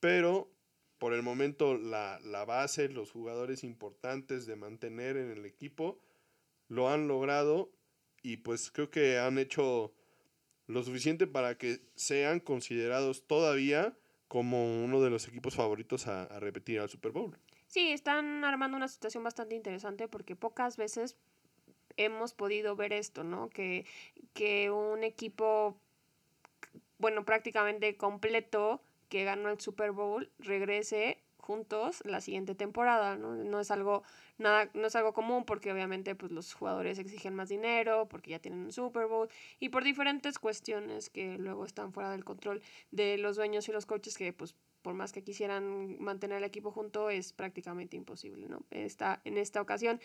[0.00, 0.50] Pero
[0.98, 6.00] por el momento la, la base, los jugadores importantes de mantener en el equipo,
[6.68, 7.72] lo han logrado
[8.22, 9.92] y pues creo que han hecho
[10.66, 13.96] lo suficiente para que sean considerados todavía
[14.28, 17.36] como uno de los equipos favoritos a, a repetir al Super Bowl.
[17.66, 21.16] Sí, están armando una situación bastante interesante porque pocas veces
[21.96, 23.48] hemos podido ver esto, ¿no?
[23.50, 23.86] Que,
[24.34, 25.76] que un equipo,
[26.98, 33.34] bueno, prácticamente completo que ganó el Super Bowl regrese juntos la siguiente temporada, ¿no?
[33.34, 34.04] No es algo
[34.38, 38.38] nada no es algo común porque obviamente pues los jugadores exigen más dinero, porque ya
[38.38, 39.28] tienen un Super Bowl
[39.58, 43.86] y por diferentes cuestiones que luego están fuera del control de los dueños y los
[43.86, 48.62] coaches que pues por más que quisieran mantener el equipo junto es prácticamente imposible, ¿no?
[48.70, 50.00] Esta, en esta ocasión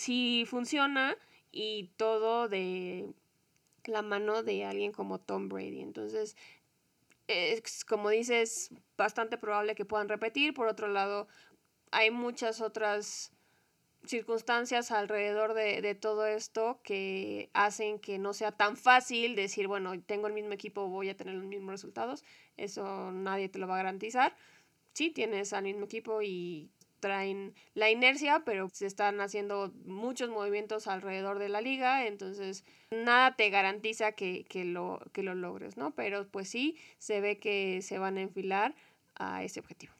[0.00, 1.16] sí funciona
[1.52, 3.12] y todo de
[3.84, 5.82] la mano de alguien como Tom Brady.
[5.82, 6.36] Entonces,
[7.28, 10.54] es, como dices, bastante probable que puedan repetir.
[10.54, 11.28] Por otro lado,
[11.90, 13.32] hay muchas otras
[14.06, 20.00] circunstancias alrededor de, de, todo esto que hacen que no sea tan fácil decir, bueno,
[20.00, 22.24] tengo el mismo equipo, voy a tener los mismos resultados.
[22.56, 24.34] Eso nadie te lo va a garantizar.
[24.94, 30.86] Sí, tienes al mismo equipo y traen la inercia, pero se están haciendo muchos movimientos
[30.86, 35.94] alrededor de la liga, entonces nada te garantiza que, que, lo, que lo logres, ¿no?
[35.94, 38.74] Pero pues sí, se ve que se van a enfilar
[39.16, 39.92] a ese objetivo.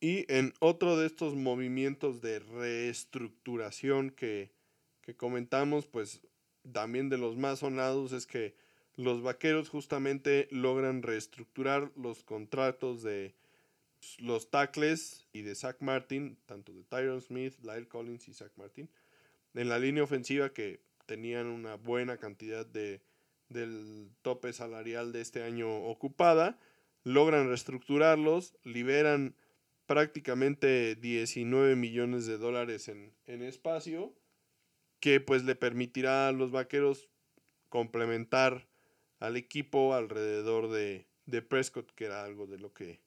[0.00, 4.50] Y en otro de estos movimientos de reestructuración que,
[5.00, 6.20] que comentamos, pues
[6.72, 8.54] también de los más sonados es que
[8.96, 13.34] los vaqueros justamente logran reestructurar los contratos de
[14.18, 18.88] los tackles y de Zach Martin, tanto de Tyron Smith, Lyle Collins y Zach Martin,
[19.54, 23.02] en la línea ofensiva que tenían una buena cantidad de,
[23.48, 26.58] del tope salarial de este año ocupada,
[27.04, 29.34] logran reestructurarlos, liberan
[29.86, 34.14] prácticamente 19 millones de dólares en, en espacio,
[35.00, 37.08] que pues le permitirá a los vaqueros
[37.68, 38.68] complementar
[39.18, 43.00] al equipo alrededor de, de Prescott, que era algo de lo que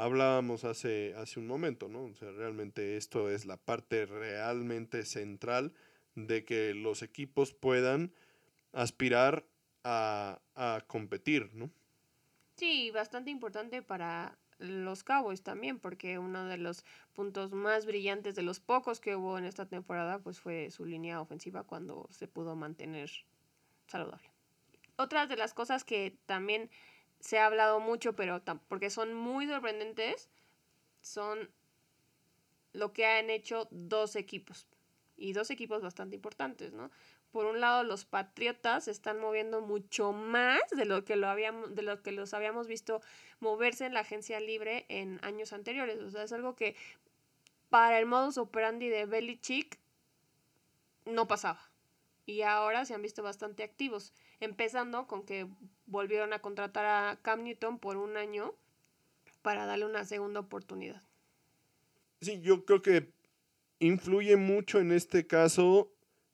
[0.00, 2.04] hablábamos hace, hace un momento, ¿no?
[2.04, 5.72] O sea, realmente esto es la parte realmente central
[6.14, 8.12] de que los equipos puedan
[8.72, 9.44] aspirar
[9.84, 11.70] a, a competir, ¿no?
[12.56, 16.84] Sí, bastante importante para los Cowboys también, porque uno de los
[17.14, 21.20] puntos más brillantes de los pocos que hubo en esta temporada, pues fue su línea
[21.20, 23.10] ofensiva cuando se pudo mantener
[23.86, 24.30] saludable.
[24.96, 26.70] Otras de las cosas que también
[27.20, 30.28] se ha hablado mucho, pero porque son muy sorprendentes,
[31.00, 31.50] son
[32.72, 34.66] lo que han hecho dos equipos.
[35.16, 36.90] Y dos equipos bastante importantes, ¿no?
[37.30, 41.74] Por un lado, los Patriotas se están moviendo mucho más de lo que lo habíamos,
[41.74, 43.02] de lo que los habíamos visto
[43.38, 46.00] moverse en la agencia libre en años anteriores.
[46.00, 46.74] O sea, es algo que
[47.68, 49.78] para el modus operandi de Belichick
[51.04, 51.60] no pasaba.
[52.26, 55.46] Y ahora se han visto bastante activos empezando con que
[55.90, 58.54] volvieron a contratar a Cam Newton por un año
[59.42, 61.02] para darle una segunda oportunidad.
[62.20, 63.12] Sí, yo creo que
[63.78, 65.92] influye mucho en este caso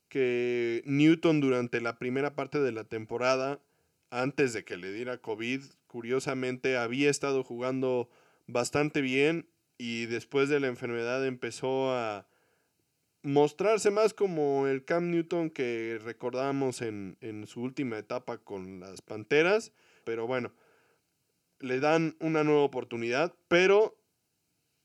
[0.08, 3.60] que Newton durante la primera parte de la temporada,
[4.10, 8.10] antes de que le diera COVID, curiosamente había estado jugando
[8.46, 12.26] bastante bien y después de la enfermedad empezó a
[13.26, 17.16] mostrarse más como el Cam Newton que recordábamos en,
[17.48, 19.72] su última etapa con las Panteras.
[20.04, 20.52] Pero bueno,
[21.58, 23.98] le dan una nueva oportunidad, pero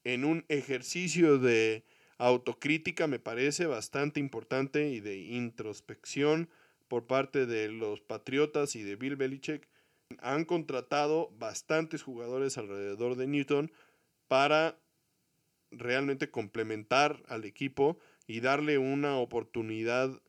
[0.04, 1.86] en un ejercicio de
[2.18, 6.50] autocrítica me parece bastante importante y de introspección
[6.88, 9.70] por parte de los Patriotas y de Bill Belichick.
[10.18, 13.72] Han contratado bastantes jugadores alrededor de Newton
[14.28, 14.80] para
[15.70, 18.00] realmente complementar al equipo
[18.32, 20.22] y darle una oportunidad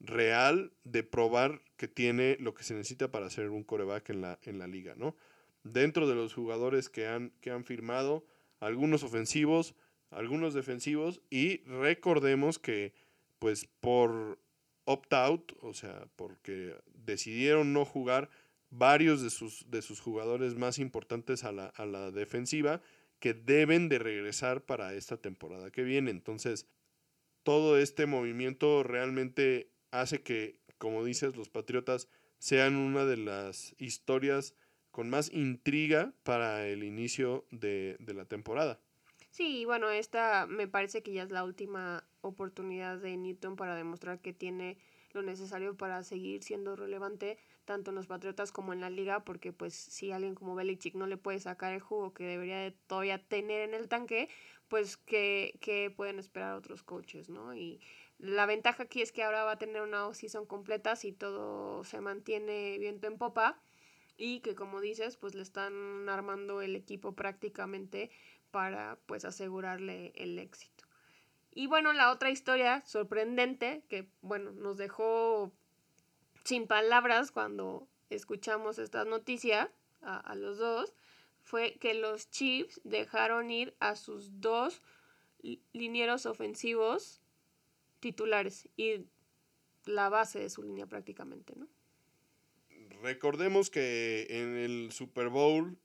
[0.00, 4.40] real de probar que tiene lo que se necesita para ser un coreback en la,
[4.42, 5.14] en la liga, ¿no?
[5.62, 8.26] Dentro de los jugadores que han, que han firmado,
[8.58, 9.76] algunos ofensivos,
[10.10, 12.94] algunos defensivos, y recordemos que,
[13.38, 14.40] pues, por
[14.84, 18.28] opt-out, o sea, porque decidieron no jugar
[18.70, 22.82] varios de sus, de sus jugadores más importantes a la, a la defensiva,
[23.20, 26.10] que deben de regresar para esta temporada que viene.
[26.10, 26.66] Entonces,
[27.46, 34.56] todo este movimiento realmente hace que, como dices, los Patriotas sean una de las historias
[34.90, 38.80] con más intriga para el inicio de, la temporada.
[39.30, 44.20] Sí, bueno, esta me parece que ya es la última oportunidad de Newton para demostrar
[44.20, 44.76] que tiene
[45.12, 49.52] lo necesario para seguir siendo relevante tanto en los Patriotas como en la liga, porque
[49.52, 53.22] pues si alguien como Belichick no le puede sacar el jugo que debería de todavía
[53.22, 54.28] tener en el tanque,
[54.68, 57.54] pues que, pueden esperar otros coaches, ¿no?
[57.54, 57.80] Y
[58.18, 62.00] la ventaja aquí es que ahora va a tener una season completa si todo se
[62.00, 63.60] mantiene viento en popa
[64.16, 68.10] y que como dices, pues le están armando el equipo prácticamente
[68.50, 70.84] para pues asegurarle el éxito.
[71.52, 75.52] Y bueno, la otra historia sorprendente que bueno, nos dejó
[76.44, 80.94] sin palabras cuando escuchamos esta noticia a, a los dos
[81.46, 84.82] fue que los Chiefs dejaron ir a sus dos
[85.72, 87.22] linieros ofensivos
[88.00, 89.06] titulares y
[89.84, 91.68] la base de su línea prácticamente, ¿no?
[93.00, 95.78] Recordemos que en el Super Bowl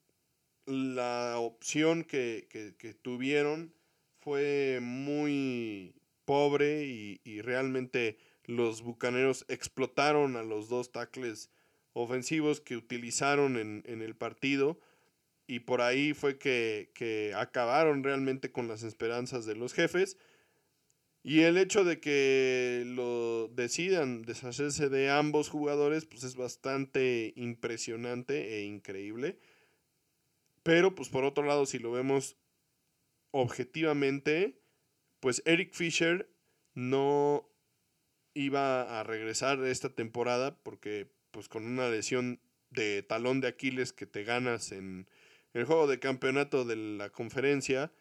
[0.65, 2.47] la opción que,
[3.03, 3.71] tuvieron
[4.19, 5.93] fue muy
[6.25, 11.51] pobre y, realmente los Bucaneros explotaron a los dos tackles
[11.93, 14.79] ofensivos que utilizaron en, en el partido
[15.51, 20.17] y por ahí fue que, acabaron realmente con las esperanzas de los jefes.
[21.23, 28.59] Y el hecho de que lo decidan deshacerse de ambos jugadores, pues es bastante impresionante
[28.59, 29.39] e increíble.
[30.63, 32.37] Pero, pues por otro lado, si lo vemos
[33.31, 34.57] objetivamente,
[35.19, 36.33] pues Eric Fisher
[36.75, 37.45] no
[38.33, 42.39] iba a regresar esta temporada porque, pues con una lesión
[42.69, 45.09] de talón de Aquiles que te ganas en,
[45.53, 47.91] el juego de campeonato de la conferencia,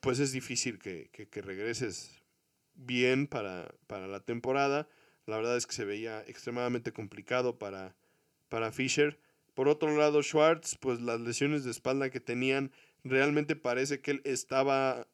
[0.00, 1.10] pues es difícil que,
[1.42, 2.22] regreses
[2.74, 4.88] bien para, la temporada.
[5.26, 7.96] La verdad es que se veía extremadamente complicado para,
[8.48, 9.18] para Fisher.
[9.54, 12.72] Por otro lado, Schwartz, pues las lesiones de espalda que tenían,
[13.04, 15.08] realmente parece que él estaba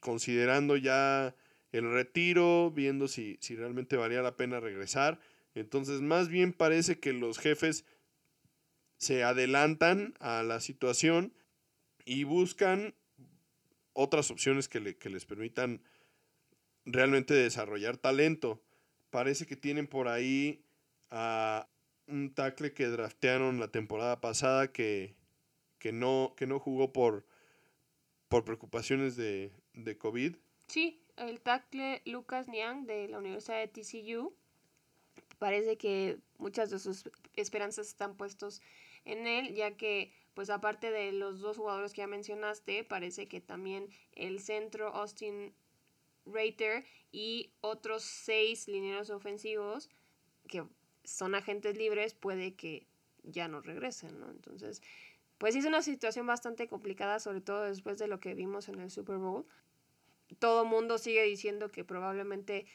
[0.00, 1.34] considerando ya
[1.72, 5.20] el retiro, viendo si, si realmente valía la pena regresar.
[5.54, 7.84] Entonces, más bien parece que los jefes
[9.00, 11.32] se adelantan a la situación
[12.04, 12.94] y buscan
[13.94, 15.82] otras opciones que, les permitan
[16.84, 18.62] realmente desarrollar talento.
[19.08, 20.62] Parece que tienen por ahí
[21.10, 21.66] a
[22.06, 25.14] un tackle que draftearon la temporada pasada que,
[25.78, 27.24] que, no, que no jugó por,
[28.28, 30.36] por preocupaciones de, de COVID.
[30.66, 34.34] Sí, el tackle Lucas Niang de la Universidad de TCU.
[35.38, 38.60] Parece que muchas de sus esperanzas están puestos
[39.04, 43.40] en él, ya que pues aparte de los dos jugadores que ya mencionaste, parece que
[43.40, 45.52] también el centro Austin
[46.26, 49.90] Rater y otros seis lineros ofensivos
[50.46, 50.64] que
[51.04, 52.86] son agentes libres puede que
[53.22, 54.30] ya no regresen, ¿no?
[54.30, 54.82] Entonces,
[55.38, 58.90] pues es una situación bastante complicada, sobre todo después de lo que vimos en el
[58.90, 59.46] Super Bowl.
[60.38, 62.66] Todo mundo sigue diciendo que probablemente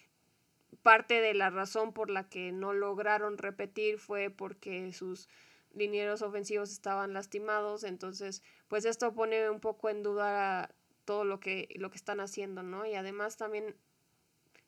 [0.81, 5.29] parte de la razón por la que no lograron repetir fue porque sus
[5.75, 10.73] linieros ofensivos estaban lastimados, entonces pues esto pone un poco en duda
[11.05, 12.85] todo lo que, lo que están haciendo, ¿no?
[12.85, 13.75] Y además también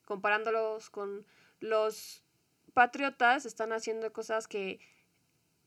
[0.05, 1.25] comparándolos con
[1.59, 2.23] los
[2.73, 4.79] Patriotas, están haciendo cosas que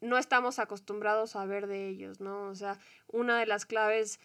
[0.00, 2.44] no estamos acostumbrados a ver de ellos, ¿no?
[2.44, 2.78] O sea,
[3.08, 4.20] una de las claves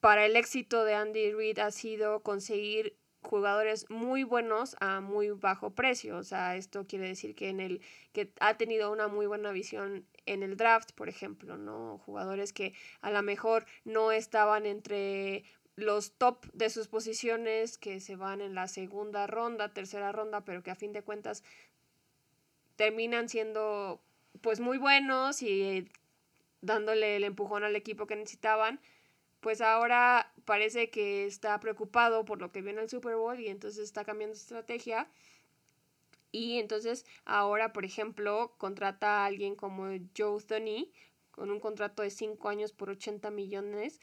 [0.00, 5.70] para el éxito de Andy Reid ha sido conseguir jugadores muy buenos a muy bajo
[5.70, 6.16] precio.
[6.16, 7.82] O sea, esto quiere decir que en el
[8.12, 11.98] que ha tenido una muy buena visión en el draft, por ejemplo, ¿no?
[12.04, 15.44] Jugadores que a lo mejor no estaban entre
[15.76, 20.62] los top de sus posiciones, que se van en la segunda ronda, tercera ronda, pero
[20.62, 21.44] que a fin de cuentas
[22.76, 24.00] terminan siendo
[24.40, 25.88] pues muy buenos y
[26.60, 28.80] dándole el empujón al equipo que necesitaban,
[29.40, 33.84] pues ahora parece que está preocupado por lo que viene el Super Bowl y entonces
[33.84, 35.08] está cambiando estrategia
[36.36, 40.92] y entonces ahora, por ejemplo, contrata a alguien como Joe Thoney
[41.30, 44.00] con un contrato de 5 años por 80 millones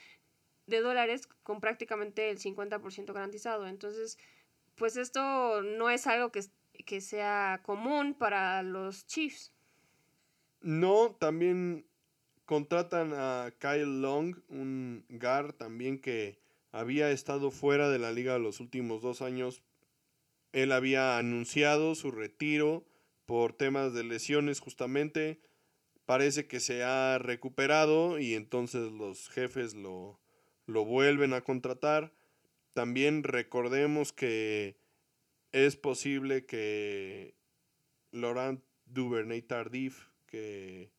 [0.66, 3.68] de dólares con prácticamente el 50% garantizado.
[3.68, 4.18] Entonces,
[4.74, 6.42] pues esto no es algo que,
[6.86, 9.54] que sea común para los Chiefs.
[10.62, 11.86] No, también
[12.46, 16.40] contratan a Kyle Long, un GAR también que
[16.72, 19.62] había estado fuera de la liga los últimos dos años
[20.54, 22.86] él había anunciado su retiro
[23.26, 25.41] por temas de lesiones justamente.
[26.06, 30.20] Parece que se ha recuperado y entonces los jefes lo,
[30.66, 32.14] lo vuelven a contratar.
[32.74, 34.78] También recordemos que
[35.51, 37.36] es posible que
[38.12, 40.91] Laurent Duvernay Tardif, que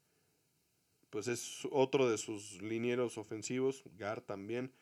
[1.11, 4.73] pues es otro de sus linieros ofensivos, Gar también,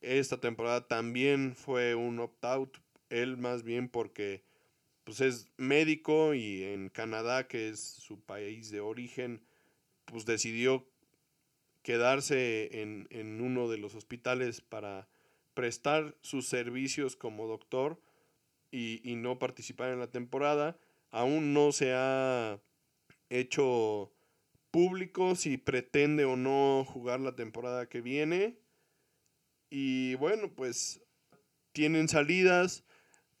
[0.00, 2.78] esta temporada también fue un opt-out
[3.10, 4.42] él más bien porque
[5.04, 9.42] pues es médico y en Canadá, que es su país de origen,
[10.04, 10.86] pues decidió
[11.82, 15.08] quedarse en, en uno de los hospitales para
[15.54, 18.00] prestar sus servicios como doctor
[18.70, 20.78] y, y, no participar en la temporada.
[21.10, 22.60] Aún no se ha
[23.30, 24.12] hecho
[24.70, 28.58] público si pretende o no jugar la temporada que viene.
[29.70, 31.02] Y bueno, pues
[31.72, 32.84] tienen salidas,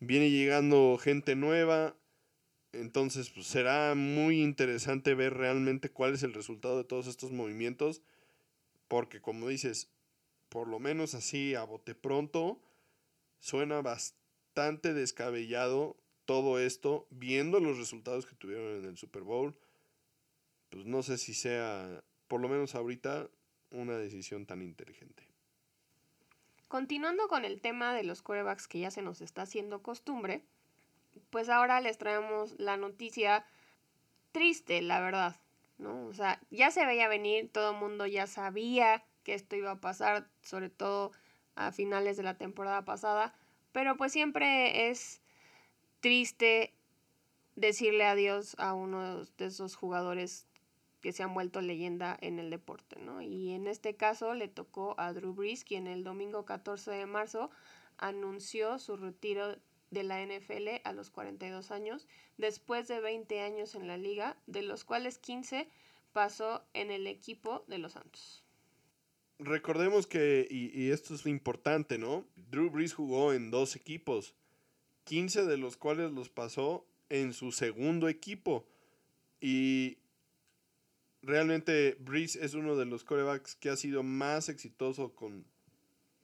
[0.00, 1.96] viene llegando gente nueva.
[2.72, 8.02] Entonces pues, será muy interesante ver realmente cuál es el resultado de todos estos movimientos.
[8.88, 9.92] Porque como dices,
[10.48, 12.60] por lo menos así a bote pronto,
[13.38, 19.56] suena bastante descabellado todo esto, viendo los resultados que tuvieron en el Super Bowl
[20.70, 23.28] pues no sé si sea, por lo menos ahorita,
[23.70, 25.29] una decisión tan inteligente.
[26.70, 30.44] Continuando con el tema de los corebacks que ya se nos está haciendo costumbre,
[31.30, 33.44] pues ahora les traemos la noticia
[34.30, 35.34] triste, la verdad,
[35.78, 36.06] ¿no?
[36.06, 39.80] O sea, ya se veía venir, todo el mundo ya sabía que esto iba a
[39.80, 41.10] pasar, sobre todo
[41.56, 43.34] a finales de la temporada pasada,
[43.72, 45.22] pero pues siempre es
[45.98, 46.72] triste
[47.56, 50.46] decirle adiós a uno de esos jugadores
[51.00, 53.22] que se han vuelto leyenda en el deporte, ¿no?
[53.22, 57.50] Y en este caso le tocó a Drew Brees, quien el domingo 14 de marzo
[57.98, 59.56] anunció su retiro
[59.90, 62.06] de la NFL a los 42 años,
[62.38, 65.68] después de 20 años en la liga, de los cuales 15
[66.12, 68.44] pasó en el equipo de los Santos.
[69.38, 72.26] Recordemos que, y, y esto es importante, ¿no?
[72.50, 74.34] Drew Brees jugó en dos equipos,
[75.04, 78.66] 15 de los cuales los pasó en su segundo equipo.
[79.40, 79.98] Y
[81.22, 85.44] realmente Breeze es uno de los corebacks que ha sido más exitoso con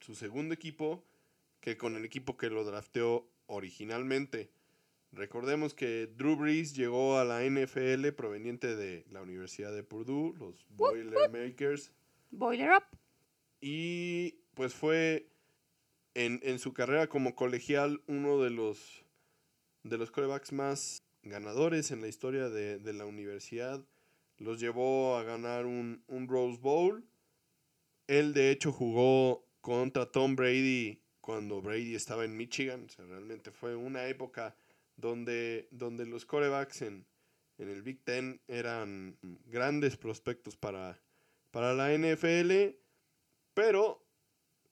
[0.01, 1.05] su segundo equipo
[1.61, 4.51] que con el equipo que lo drafteó originalmente.
[5.13, 10.67] Recordemos que Drew Brees llegó a la NFL proveniente de la Universidad de Purdue, los
[10.71, 11.93] Boilermakers.
[12.31, 12.85] Boiler Up.
[13.61, 15.29] Y pues fue
[16.15, 19.05] en, en, su carrera como colegial uno de los,
[19.83, 23.85] de los corebacks más ganadores en la historia de, de la universidad
[24.39, 27.05] los llevó a ganar un, Rose Bowl.
[28.07, 32.87] Él de hecho jugó contra Tom Brady cuando Brady estaba en Michigan.
[32.97, 34.57] realmente fue una época
[34.97, 37.07] donde, donde los corebacks en,
[37.59, 41.01] en el Big Ten eran grandes prospectos para,
[41.51, 42.77] para la NFL.
[43.55, 44.07] Pero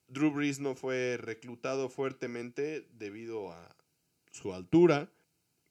[0.08, 3.76] Drew Brees no fue reclutado fuertemente debido a
[4.30, 5.10] su altura,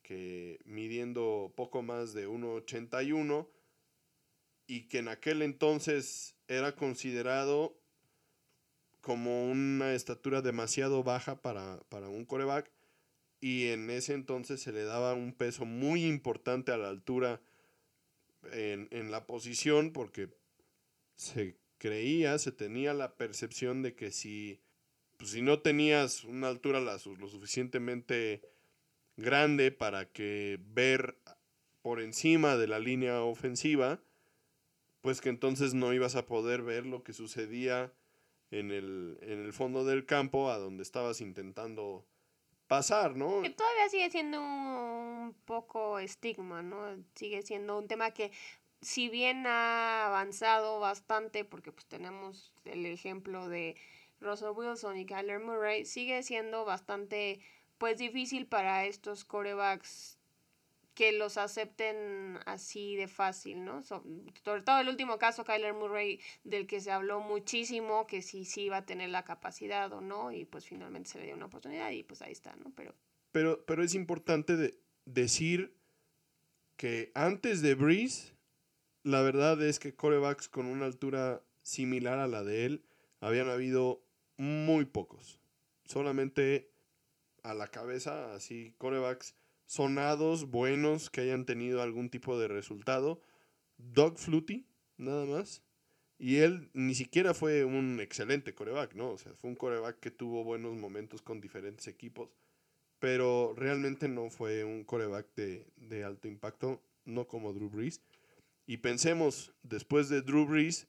[0.02, 3.48] que midiendo poco más de 1,81
[4.74, 7.78] y que en aquel entonces era considerado
[9.02, 12.72] como una estatura demasiado baja para, un coreback
[13.40, 17.40] y en ese entonces se le daba un peso muy importante a la altura
[18.52, 20.30] en, la posición porque
[21.16, 24.60] se creía, se tenía la percepción de que si,
[25.18, 28.42] pues, si no tenías una altura lo suficientemente
[29.18, 31.16] grande para que ver
[31.84, 34.02] por encima de la línea ofensiva,
[35.04, 37.92] pues que entonces no ibas a poder ver lo que sucedía
[38.52, 42.06] en el, en el fondo del campo a donde estabas intentando
[42.68, 43.42] pasar, ¿no?
[43.42, 47.04] Que todavía sigue siendo un poco estigma, ¿no?
[47.16, 48.32] Sigue siendo un tema que
[48.80, 53.76] si bien ha avanzado bastante, porque pues tenemos el ejemplo de
[54.22, 57.42] Russell Wilson y Kyler Murray, sigue siendo bastante
[57.78, 60.18] pues difícil para estos corebacks
[60.94, 63.82] que los acepten así de fácil, ¿no?
[63.82, 68.64] sobre todo el último caso, Kyler Murray, del que se habló muchísimo, que si sí
[68.64, 71.92] iba a tener la capacidad o no, y pues finalmente se le dio una oportunidad
[71.92, 72.72] y pues ahí está, ¿no?
[72.76, 72.94] Pero,
[73.32, 75.76] pero, pero es importante de decir
[76.78, 78.34] que antes de Breeze,
[79.04, 82.86] la verdad es que corebacks con una altura similar a la de él,
[83.20, 84.04] habían habido
[84.38, 85.40] muy pocos.
[85.86, 86.72] Solamente
[87.44, 89.36] a la cabeza, así, corebacks
[89.66, 93.22] sonados, buenos, que hayan tenido algún tipo de resultado.
[93.78, 94.66] Doug Flutie,
[94.98, 95.64] nada más.
[96.18, 99.12] Y él ni siquiera fue un excelente coreback, ¿no?
[99.12, 102.30] O sea, fue un coreback que tuvo buenos momentos con diferentes equipos,
[103.00, 108.02] pero realmente no fue un coreback de, de alto impacto, no como Drew Brees.
[108.66, 110.88] Y pensemos, después de Drew Brees,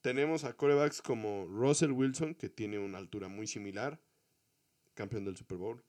[0.00, 4.00] tenemos a corebacks como Russell Wilson, que tiene una altura muy similar,
[4.94, 5.82] campeón del Super Bowl.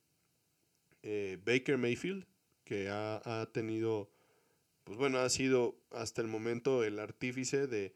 [1.03, 2.25] Eh, Baker Mayfield,
[2.63, 4.09] que ha, tenido,
[4.83, 7.95] pues bueno, ha sido hasta el momento el artífice de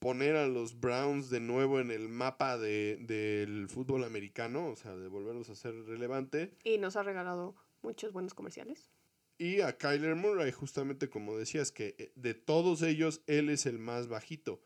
[0.00, 4.96] poner a los Browns de nuevo en el mapa de, del fútbol americano, o sea,
[4.96, 6.56] de volverlos a ser relevante.
[6.64, 8.90] Y nos ha regalado muchos buenos comerciales.
[9.38, 13.78] Y a Kyler Murray, justamente como decías, que eh, de todos ellos él es el
[13.78, 14.60] más bajito.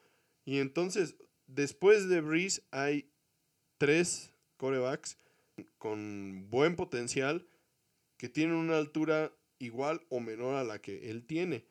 [0.45, 1.16] Y entonces,
[1.47, 3.11] después de Breeze hay
[3.79, 5.18] tres corebacks
[5.79, 7.47] con buen potencial
[8.17, 11.65] que tienen una altura igual o menor a la que él tiene.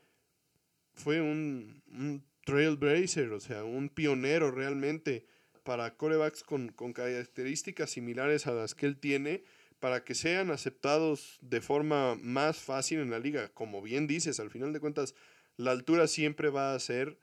[0.93, 5.25] Fue un, un trailblazer, o sea, un pionero realmente
[5.63, 9.43] para corebacks con, con características similares a las que él tiene
[9.79, 13.49] para que sean aceptados de forma más fácil en la liga.
[13.49, 15.13] Como bien dices, al final de cuentas,
[15.57, 17.17] la altura siempre va a ser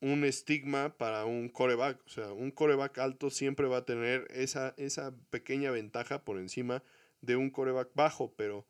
[0.00, 2.00] un estigma para un coreback.
[2.06, 6.76] O sea, un coreback alto siempre va a tener esa, esa pequeña ventaja por encima
[6.76, 6.82] de
[7.28, 8.66] un coreback bajo, pero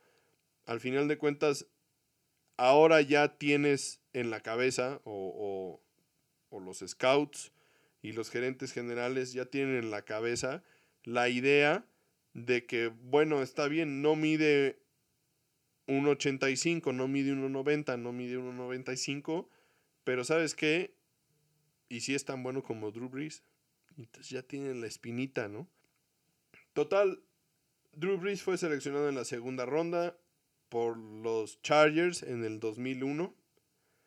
[0.65, 1.67] al final de cuentas,
[2.57, 5.81] ahora ya tienes en la cabeza, o,
[6.51, 7.53] o, o los scouts
[8.03, 10.63] y los gerentes generales ya tienen en la cabeza
[11.05, 11.87] la idea
[12.35, 14.81] de que, bueno, está bien, no mide
[15.87, 19.49] 1,85, no mide 1,90, no mide 1,95,
[20.05, 20.95] pero ¿sabes qué?
[21.89, 23.43] Y si es tan bueno como Drew Brees,
[23.97, 25.69] entonces ya tienen la espinita, ¿no?
[26.73, 27.21] Total,
[27.93, 30.17] Drew Brees fue seleccionado en la segunda ronda
[30.69, 33.35] por los Chargers en el 2001.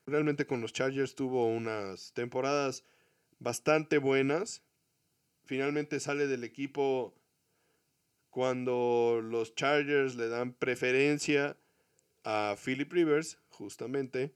[0.06, 2.84] Realmente con los Chargers tuvo unas temporadas
[3.40, 4.64] bastante buenas.
[5.46, 7.14] Finalmente sale del equipo
[8.30, 11.58] cuando los Chargers le dan preferencia
[12.24, 14.34] a Philip Rivers, justamente.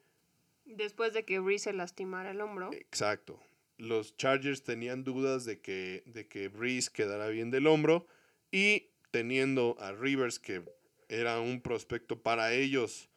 [0.66, 2.72] Después de que Breeze se lastimara el hombro.
[2.74, 3.42] Exacto.
[3.78, 8.06] Los Chargers tenían dudas de que, de que Breeze quedara bien del hombro
[8.52, 10.64] y teniendo a Rivers, que
[11.10, 13.10] era un prospecto para ellos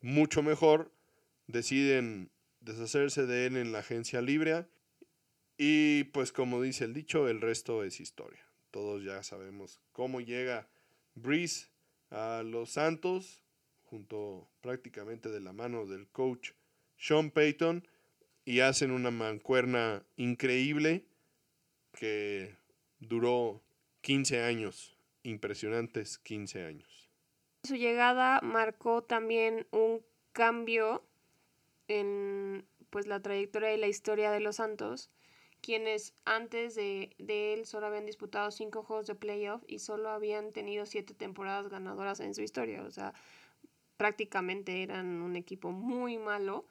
[0.00, 0.90] mucho mejor,
[1.48, 2.30] deciden
[2.60, 4.64] deshacerse de él en la agencia libre.
[5.58, 8.42] Y pues como dice el dicho, el resto es historia.
[8.70, 10.66] Todos ya sabemos cómo llega
[11.14, 11.66] Breeze
[12.08, 13.42] a los Santos,
[13.82, 16.52] junto prácticamente de la mano del coach
[16.96, 17.86] Sean Payton,
[18.46, 21.04] y hacen una mancuerna increíble
[21.92, 22.56] que
[22.98, 23.62] duró
[24.00, 24.93] 15 años,
[25.24, 27.10] impresionantes 15 años.
[27.64, 31.04] Su llegada marcó también un cambio
[31.88, 35.10] en pues la trayectoria y la historia de los Santos
[35.64, 40.84] quienes antes de, él solo habían disputado cinco juegos de playoff y solo habían tenido
[40.84, 42.82] siete temporadas ganadoras en su historia.
[42.82, 43.14] O sea,
[43.96, 46.66] prácticamente eran un equipo muy malo.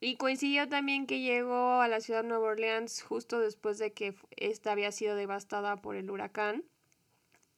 [0.00, 4.14] Y coincidió también que llegó a la ciudad de Nueva Orleans justo después de que
[4.30, 6.64] esta había sido devastada por el huracán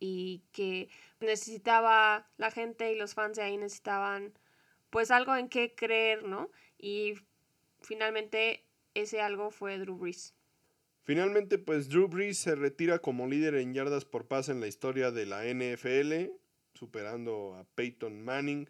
[0.01, 0.89] y que
[1.21, 4.33] necesitaba la gente y los fans de ahí necesitaban
[4.91, 6.51] pues algo en qué creer, ¿no?
[6.79, 7.15] Y
[7.83, 10.35] finalmente ese algo fue Drew Brees.
[11.03, 15.11] Finalmente, pues Drew Brees se retira como líder en yardas por pase en la historia
[15.11, 16.31] de la NFL,
[16.75, 18.69] superando a Peyton Manning.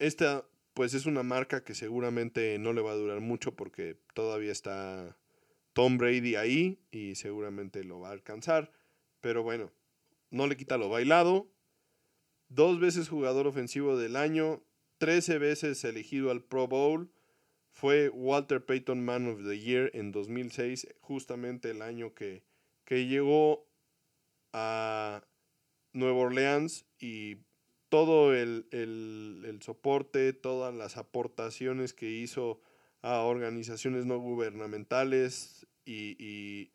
[0.00, 0.44] Esta,
[0.74, 5.16] pues es una marca que seguramente no le va a durar mucho porque todavía está
[5.74, 8.72] Tom Brady ahí y seguramente lo va a alcanzar.
[9.20, 9.70] Pero bueno,
[10.32, 11.48] no le quita lo bailado.
[12.48, 14.64] Dos veces jugador ofensivo del año,
[14.98, 17.12] 13 veces elegido al Pro Bowl
[17.70, 22.42] fue Walter Payton Man of the Year en 2006, justamente el año que,
[22.84, 23.66] que llegó
[24.52, 25.24] a
[25.92, 27.38] Nueva Orleans y
[27.88, 32.60] todo el, soporte, todas las aportaciones que hizo
[33.02, 36.70] a organizaciones no gubernamentales y,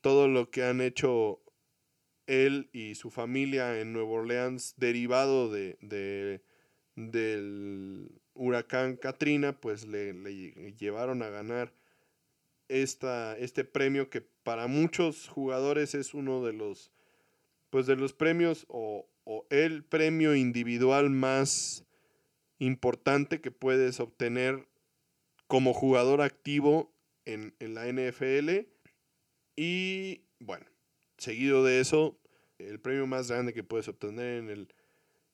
[0.00, 1.40] todo lo que han hecho
[2.32, 6.42] él y su familia en Nueva Orleans derivado de, de
[6.94, 10.12] del huracán Katrina, pues le,
[10.78, 11.74] llevaron a ganar
[12.68, 16.92] esta, este premio que para muchos jugadores es uno de los,
[17.70, 21.84] pues de los premios o, o el premio individual más
[22.58, 24.68] importante que puedes obtener
[25.46, 28.66] como jugador activo en, en, la NFL.
[29.56, 30.64] Y bueno,
[31.18, 32.18] seguido de eso,
[32.68, 34.68] el premio más grande que puedes obtener en, el,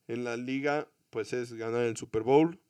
[0.06, 2.60] en la liga, pues es ganar el Super Bowl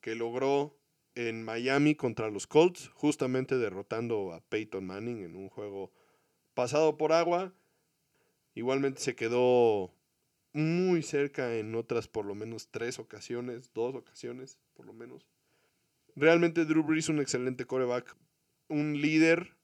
[0.00, 0.76] que logró
[1.16, 5.90] en Miami contra los Colts, justamente derrotando a Peyton Manning en un juego
[6.54, 7.52] pasado por agua.
[8.54, 9.92] Igualmente se quedó
[10.52, 15.26] muy cerca en otras por lo menos tres ocasiones, dos ocasiones por lo menos.
[16.14, 18.16] Realmente Drew Brees un excelente coreback,
[18.68, 19.54] un líder.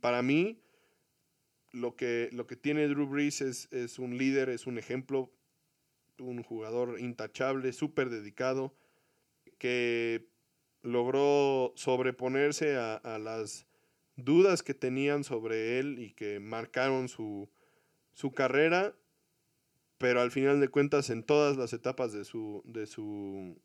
[0.00, 0.61] Para mí,
[1.72, 5.32] lo que, lo que tiene Drew Brees es, es un líder, es un ejemplo,
[6.18, 8.74] un jugador intachable, súper dedicado
[9.58, 10.28] que
[10.82, 13.66] logró sobreponerse a, las
[14.16, 17.48] dudas que tenían sobre él y que marcaron su,
[18.12, 18.94] su carrera,
[19.98, 23.56] pero al final de cuentas en todas las etapas de su, de su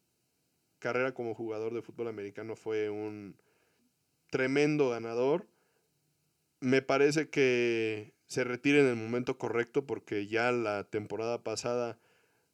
[0.79, 3.35] carrera como jugador de fútbol americano fue un
[4.29, 5.47] tremendo ganador.
[6.59, 11.99] Me parece que se retira en el momento correcto porque ya la temporada pasada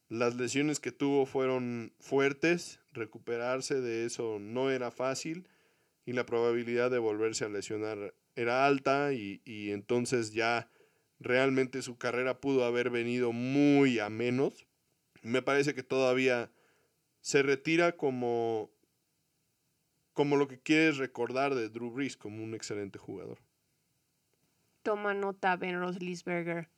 [0.10, 5.48] las lesiones que tuvo fueron fuertes, recuperarse de eso no era fácil
[6.06, 10.70] y la probabilidad de volverse a lesionar era alta y, y entonces ya
[11.20, 14.68] realmente su carrera pudo haber venido muy a menos.
[15.22, 16.52] Me parece que todavía
[17.22, 18.70] se retira como,
[20.12, 23.40] como lo que quieres recordar de Drew Brees, como un excelente jugador.
[24.84, 26.70] Toma nota Ben Roethlisberger.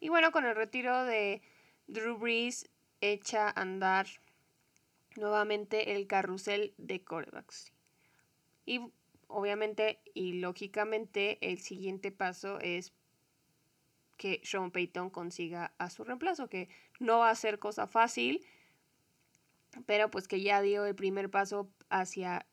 [0.00, 1.40] Y bueno, con el retiro de
[1.86, 2.68] Drew Brees
[3.00, 4.06] echa a andar
[5.16, 7.72] nuevamente el carrusel de corebacks.
[8.66, 8.80] Y
[9.28, 12.92] obviamente y lógicamente el siguiente paso es
[14.16, 16.68] que Sean Payton consiga a su reemplazo, que
[17.00, 18.44] no va a ser cosa fácil,
[19.86, 22.46] pero pues que ya dio el primer paso hacia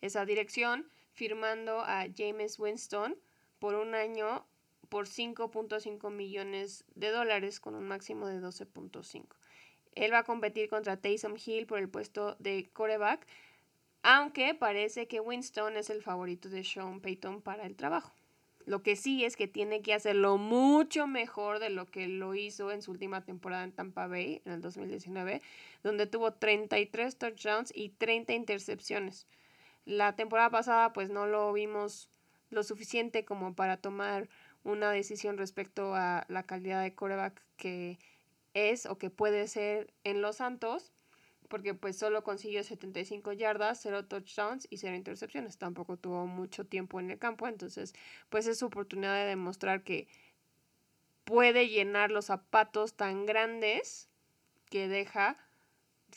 [0.00, 0.88] esa dirección,
[1.18, 3.16] firmando a James Winston
[3.58, 4.46] por un año
[4.88, 9.26] por 5.5 millones de dólares con un máximo de 12.5.
[9.96, 13.26] Él va a competir contra Taysom Hill por el puesto de coreback,
[14.02, 18.14] aunque parece que Winston es el favorito de Sean Payton para el trabajo.
[18.64, 22.70] Lo que sí es que tiene que hacerlo mucho mejor de lo que lo hizo
[22.70, 25.42] en su última temporada en Tampa Bay, en el 2019,
[25.82, 29.26] donde tuvo 33 touchdowns y 30 intercepciones.
[29.88, 32.10] La temporada pasada pues no lo vimos
[32.50, 34.28] lo suficiente como para tomar
[34.62, 37.98] una decisión respecto a la calidad de coreback que
[38.52, 40.92] es o que puede ser en Los Santos
[41.48, 45.56] porque pues solo consiguió 75 yardas, 0 touchdowns y 0 intercepciones.
[45.56, 47.94] Tampoco tuvo mucho tiempo en el campo, entonces
[48.28, 50.06] pues es su oportunidad de demostrar que
[51.24, 54.10] puede llenar los zapatos tan grandes
[54.68, 55.38] que deja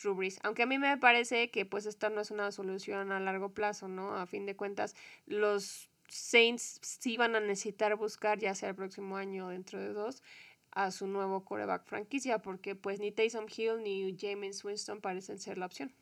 [0.02, 0.38] Rubris.
[0.42, 3.88] Aunque a mí me parece que pues esta no es una solución a largo plazo,
[3.88, 4.14] ¿no?
[4.16, 4.94] A fin de cuentas,
[5.26, 9.92] los Saints sí van a necesitar buscar, ya sea el próximo año o dentro de
[9.92, 10.22] dos,
[10.70, 15.58] a su nuevo coreback franquicia, porque pues ni Taysom Hill ni James Winston parecen ser
[15.58, 15.92] la opción.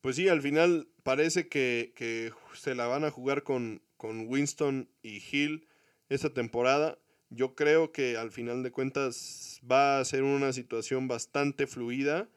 [0.00, 5.22] Pues sí, al final parece que, se la van a jugar con, con Winston y
[5.30, 5.66] Hill
[6.08, 6.98] esta temporada.
[7.30, 12.28] Yo creo que al final de cuentas va a ser una situación bastante fluida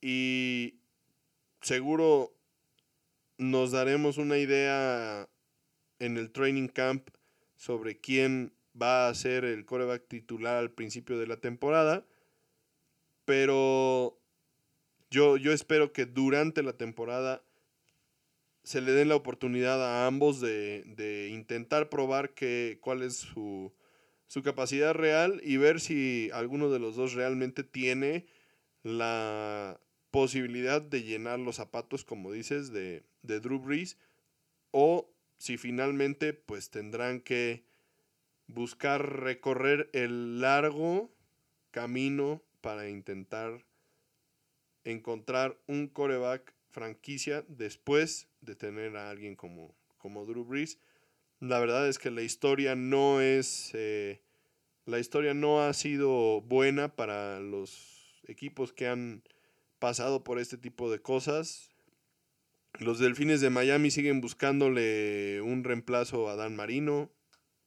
[0.00, 0.76] y
[1.60, 2.34] seguro
[3.38, 5.28] nos daremos una idea
[5.98, 7.08] en el training camp
[7.56, 12.04] sobre quién va a ser el coreback titular al principio de la temporada.
[13.24, 14.18] Pero
[15.10, 17.44] yo, yo espero que durante la temporada
[18.64, 23.72] se le den la oportunidad a ambos de, intentar probar que, cuál es su,
[24.32, 28.26] su, capacidad real y ver si alguno de los dos realmente tiene
[28.82, 29.78] la
[30.10, 33.98] posibilidad de llenar los zapatos, como dices, de, de Drew Brees,
[34.70, 35.08] o
[35.38, 37.64] si finalmente pues tendrán que
[38.46, 41.10] buscar recorrer el largo
[41.70, 43.64] camino para intentar
[44.84, 50.78] encontrar un coreback franquicia después de tener a alguien como, como Drew Brees.
[51.42, 53.72] La verdad es que la historia no es.
[53.74, 54.22] Eh,
[54.86, 59.24] la historia no ha sido buena para los equipos que han
[59.80, 61.72] pasado por este tipo de cosas.
[62.78, 67.10] Los Delfines de Miami siguen buscándole un reemplazo a Dan Marino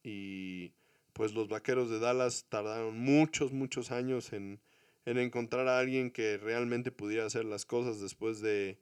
[0.04, 0.72] y
[1.12, 4.62] pues los Vaqueros de Dallas tardaron muchos, muchos años en,
[5.06, 8.80] encontrar a alguien que realmente pudiera hacer las cosas después de,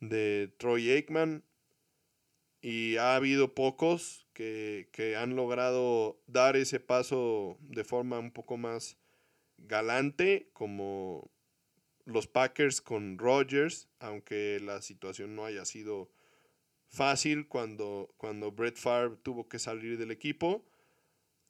[0.00, 1.44] de Troy Aikman.
[2.62, 8.56] Y ha habido pocos que, que, han logrado dar ese paso de forma un poco
[8.58, 8.98] más
[9.56, 11.30] galante, como
[12.04, 16.10] los Packers con Rodgers, aunque la situación no haya sido
[16.88, 20.64] fácil cuando, cuando Brett Favre tuvo que salir del equipo.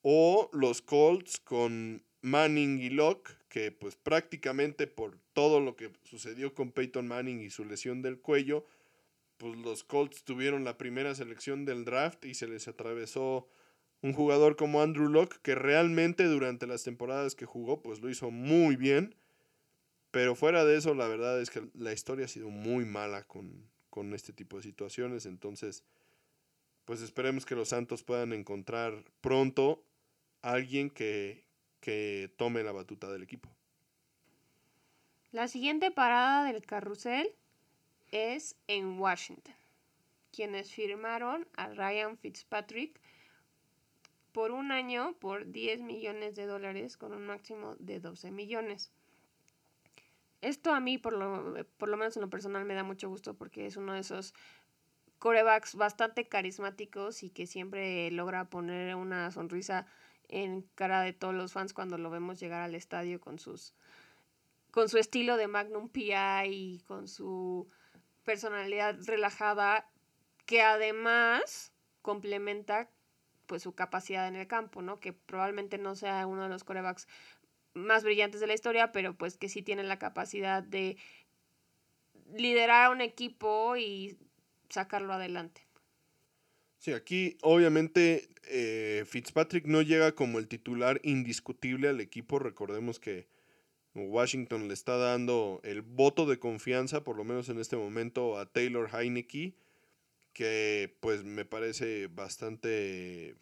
[0.02, 6.54] O los Colts con Manning y Locke, que pues prácticamente por todo lo que sucedió
[6.54, 8.64] con Peyton Manning y su lesión del cuello,
[9.40, 13.48] pues los Colts tuvieron la primera selección del draft y se les atravesó
[14.02, 18.30] un jugador como Andrew Locke, que realmente durante las temporadas que jugó, pues lo hizo
[18.30, 19.14] muy bien.
[20.10, 23.66] Pero fuera de eso, la verdad es que la historia ha sido muy mala con,
[23.88, 25.24] con este tipo de situaciones.
[25.24, 25.84] Entonces,
[26.84, 29.82] pues esperemos que los Santos puedan encontrar pronto
[30.42, 31.46] alguien que,
[31.80, 33.48] que tome la batuta del equipo.
[35.32, 37.34] La siguiente parada del carrusel
[38.12, 39.54] es en Washington,
[40.32, 43.00] quienes firmaron a Ryan Fitzpatrick
[44.32, 48.92] por un año por 10 millones de dólares con un máximo de 12 millones.
[50.40, 53.34] Esto a mí, por lo, por lo menos en lo personal, me da mucho gusto
[53.34, 54.34] porque es uno de esos
[55.18, 59.86] corebacks bastante carismáticos y que siempre logra poner una sonrisa
[60.28, 63.74] en cara de todos los fans cuando lo vemos llegar al estadio con sus
[64.70, 66.14] con su estilo de Magnum PI
[66.46, 67.68] y con su
[68.24, 69.88] personalidad relajada
[70.46, 72.90] que además complementa
[73.46, 75.00] pues su capacidad en el campo, ¿no?
[75.00, 77.08] Que probablemente no sea uno de los corebacks
[77.74, 80.96] más brillantes de la historia, pero pues que sí tiene la capacidad de
[82.34, 84.16] liderar a un equipo y
[84.68, 85.62] sacarlo adelante.
[86.78, 92.38] Sí, aquí obviamente eh, Fitzpatrick no llega como el titular indiscutible al equipo.
[92.38, 93.26] Recordemos que
[93.94, 98.46] Washington le está dando el voto de confianza, por lo menos en este momento, a
[98.46, 99.54] Taylor Heineke,
[100.32, 103.36] que pues me parece bastante,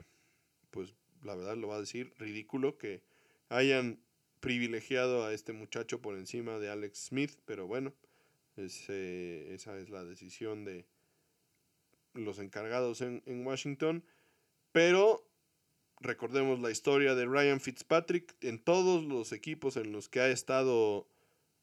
[0.71, 3.03] pues la verdad lo va a decir, ridículo que
[3.51, 4.01] hayan
[4.41, 7.93] privilegiado a este muchacho por encima de Alex Smith, pero bueno,
[8.57, 10.87] esa es la decisión de
[12.15, 14.05] los encargados en, en Washington.
[14.73, 15.28] Pero
[16.01, 21.09] recordemos la historia de Ryan Fitzpatrick en todos los equipos en los que ha estado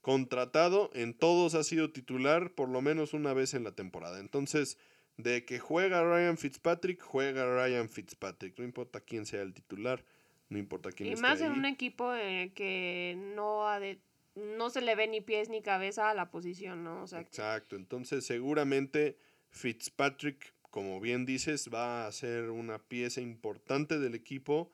[0.01, 4.19] contratado, en todos ha sido titular por lo menos una vez en la temporada.
[4.19, 4.77] Entonces,
[5.17, 10.03] de que juega Ryan Fitzpatrick, juega Ryan Fitzpatrick, no importa quién sea el titular.
[10.49, 12.11] No importa quién Y más en un equipo
[12.53, 13.99] que no ha de,
[14.35, 17.01] no se le ve ni pies ni cabeza a la posición, ¿no?
[17.01, 17.75] O sea, Exacto.
[17.75, 19.17] Entonces, seguramente
[19.49, 24.73] Fitzpatrick, como bien dices, va a ser una pieza importante del equipo.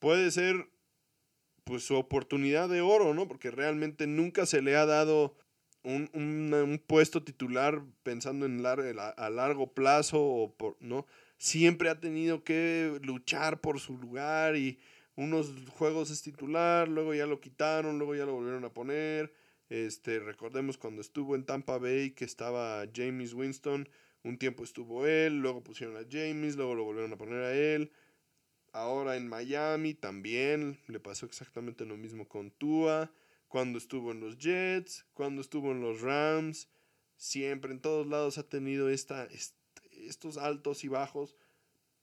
[0.00, 0.68] Puede ser
[1.62, 3.28] pues su oportunidad de oro, ¿no?
[3.28, 5.36] Porque realmente nunca se le ha dado
[5.84, 11.06] un, un, puesto titular pensando en a largo plazo o por, ¿no?
[11.38, 14.80] siempre ha tenido que luchar por su lugar y
[15.14, 19.32] unos juegos es titular, luego ya lo quitaron, luego ya lo volvieron a poner.
[19.68, 23.88] Este, recordemos cuando estuvo en Tampa Bay que estaba James Winston,
[24.24, 27.92] un tiempo estuvo él, luego pusieron a James, luego lo volvieron a poner a él.
[28.72, 33.12] Ahora en Miami también le pasó exactamente lo mismo con Tua,
[33.46, 36.68] cuando estuvo en los Jets, cuando estuvo en los Rams,
[37.16, 39.28] siempre en todos lados ha tenido esta,
[39.92, 41.36] estos altos y bajos.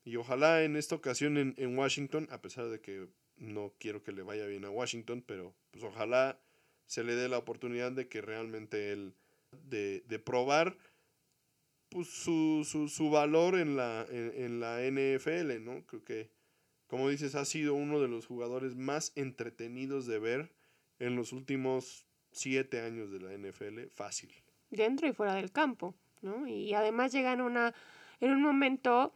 [0.04, 4.24] Y ojalá en esta ocasión en, Washington, a pesar de que no quiero que le
[4.24, 6.40] vaya bien a Washington, pero pues ojalá
[6.88, 9.14] se le dé la oportunidad de que realmente él,
[9.68, 10.78] de, probar
[11.92, 15.86] pues, su, su, valor en la, en, la NFL, ¿no?
[15.86, 16.32] Creo que,
[16.88, 20.52] como dices, ha sido uno de los jugadores más entretenidos de ver
[21.00, 24.32] en los últimos siete años de la NFL, fácil.
[24.70, 25.94] Dentro y fuera del campo.
[26.22, 26.48] ¿no?
[26.48, 27.74] Y además llega en, una,
[28.20, 29.14] en un momento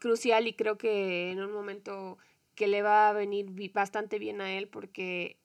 [0.00, 2.18] crucial y creo que en un momento
[2.54, 5.38] que le va a venir bastante bien a él porque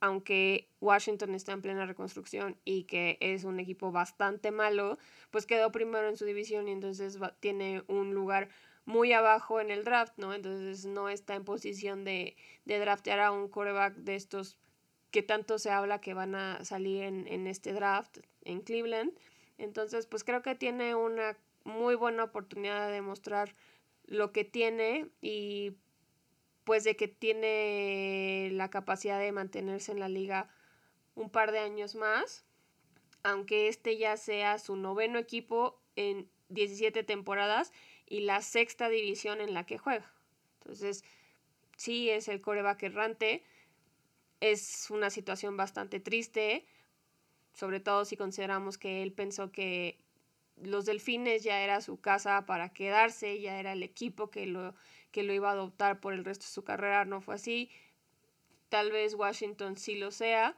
[0.00, 4.98] aunque Washington está en plena reconstrucción y que es un equipo bastante malo,
[5.30, 8.48] pues quedó primero en su división y entonces tiene un lugar
[8.84, 10.32] muy abajo en el draft, ¿no?
[10.32, 14.58] Entonces no está en posición de, de draftear a un quarterback de estos
[15.10, 19.12] que tanto se habla que van a salir en, en este draft en Cleveland.
[19.58, 23.54] Entonces, pues creo que tiene una muy buena oportunidad de demostrar
[24.04, 25.72] lo que tiene y
[26.66, 30.50] pues de que tiene la capacidad de mantenerse en la liga
[31.14, 32.44] un par de años más,
[33.22, 37.72] aunque este ya sea su noveno equipo en 17 temporadas
[38.04, 40.12] y la sexta división en la que juega.
[40.58, 41.04] Entonces,
[41.76, 43.44] sí es el coreback errante,
[44.40, 46.66] es una situación bastante triste,
[47.52, 50.00] sobre todo si consideramos que él pensó que
[50.56, 54.74] los delfines ya era su casa para quedarse, ya era el equipo que lo,
[55.16, 57.70] que lo iba a adoptar por el resto de su carrera, no fue así.
[58.68, 60.54] Tal vez Washington sí lo sea.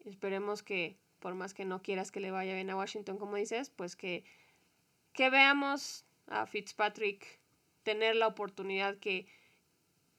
[0.00, 3.70] Esperemos que, por más que no quieras que le vaya bien a Washington, como dices,
[3.70, 4.24] pues que,
[5.12, 7.38] que veamos a Fitzpatrick
[7.84, 9.28] tener la oportunidad que,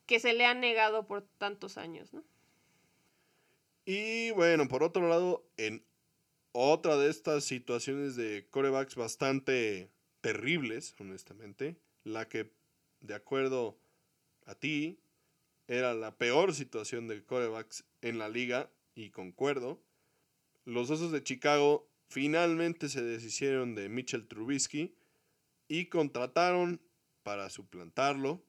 [0.05, 2.23] que se le ha negado por tantos años, ¿no?
[3.83, 5.85] Y bueno, por otro lado, en
[6.53, 11.75] otra de estas situaciones de corebacks bastante terribles, honestamente.
[12.05, 12.53] La que,
[13.05, 13.77] de acuerdo
[14.45, 14.99] a ti,
[15.67, 19.83] era la peor situación de corebacks en la liga, y concuerdo.
[20.63, 24.95] Los Osos de Chicago finalmente se deshicieron de Mitchell Trubisky
[25.67, 26.81] y contrataron
[27.23, 28.43] para suplantarlo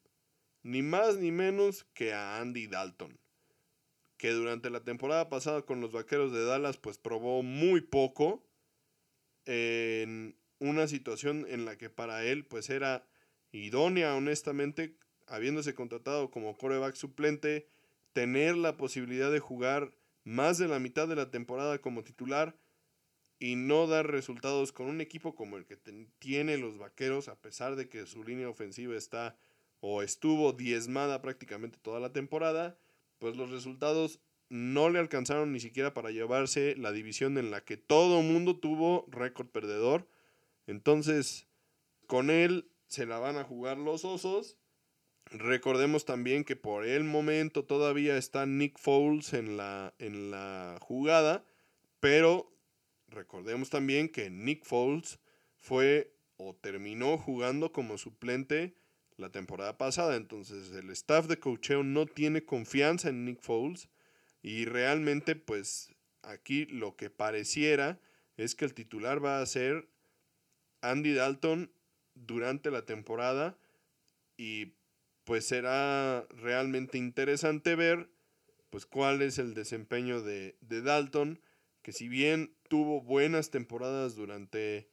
[0.62, 3.18] ni más ni menos que a Andy Dalton
[4.16, 8.46] que durante la temporada pasada con los Vaqueros de Dallas pues probó muy poco
[9.44, 13.06] en una situación en la que para él pues era
[13.64, 14.96] idónea, honestamente,
[15.26, 17.68] habiéndose contratado como coreback suplente,
[18.12, 19.92] tener la posibilidad de jugar
[20.24, 22.56] más de la mitad de la temporada como titular
[23.38, 25.76] y no dar resultados con un equipo como el que
[26.18, 29.36] tiene los Vaqueros, a pesar de que su línea ofensiva está
[29.80, 32.78] o estuvo diezmada prácticamente toda la temporada,
[33.18, 37.76] pues los resultados no le alcanzaron ni siquiera para llevarse la división en la que
[37.76, 40.08] todo mundo tuvo récord perdedor.
[40.66, 41.46] Entonces,
[42.06, 44.56] con él se la van a jugar los osos.
[45.30, 51.44] Recordemos también que por el momento todavía está Nick Foles en la, en la jugada,
[51.98, 52.56] pero
[53.08, 55.18] recordemos también que Nick Foles
[55.56, 58.76] fue o terminó jugando como suplente
[59.16, 60.16] la temporada pasada.
[60.16, 63.88] Entonces el staff de cocheo no tiene confianza en Nick Foles
[64.42, 67.98] y realmente pues aquí lo que pareciera
[68.36, 69.88] es que el titular va a ser
[70.82, 71.72] Andy Dalton
[72.16, 73.56] durante la temporada
[74.36, 74.74] y
[75.24, 78.10] pues será realmente interesante ver
[78.70, 81.40] pues cuál es el desempeño de, de Dalton
[81.82, 84.90] que si bien tuvo buenas temporadas durante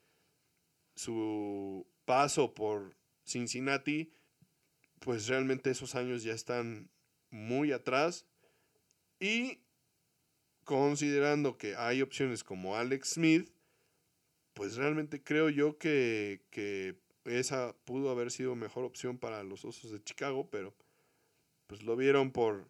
[0.95, 2.95] su paso por
[3.25, 4.13] Cincinnati,
[4.99, 6.91] pues realmente esos años ya están
[7.29, 8.27] muy atrás.
[9.19, 9.59] Y
[10.63, 13.49] considerando que hay opciones como Alex Smith,
[14.53, 16.41] pues realmente creo yo que,
[17.25, 20.73] esa pudo haber sido mejor opción para los Osos de Chicago, pero
[21.67, 22.67] pues lo vieron por,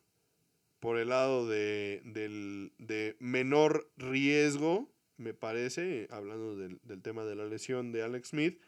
[0.80, 7.46] por el lado de, de menor riesgo, me parece, hablando del, del, tema de la
[7.46, 8.62] lesión de Alex Smith,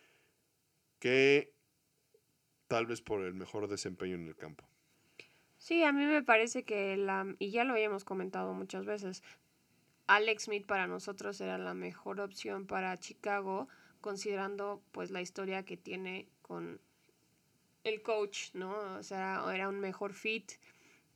[0.99, 1.53] que
[2.67, 4.67] tal vez por el mejor desempeño en el campo.
[5.57, 9.23] Sí, a mí me parece que la, y ya lo habíamos comentado muchas veces,
[10.07, 13.67] Alex Smith para nosotros era la mejor opción para Chicago,
[14.05, 16.79] considerando pues la historia que tiene con
[17.83, 18.71] el coach, ¿no?
[18.99, 20.51] O sea, era un mejor fit,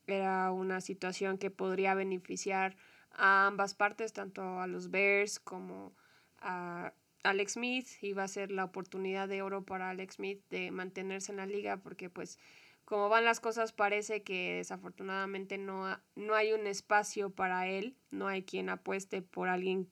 [0.07, 2.75] era una situación que podría beneficiar
[3.11, 5.93] a ambas partes, tanto a los Bears como
[6.39, 7.87] a Alex Smith.
[8.01, 11.77] Iba a ser la oportunidad de oro para Alex Smith de mantenerse en la liga
[11.77, 12.39] porque pues
[12.85, 18.27] como van las cosas, parece que desafortunadamente no, no hay un espacio para él, no
[18.27, 19.87] hay quien apueste por alguien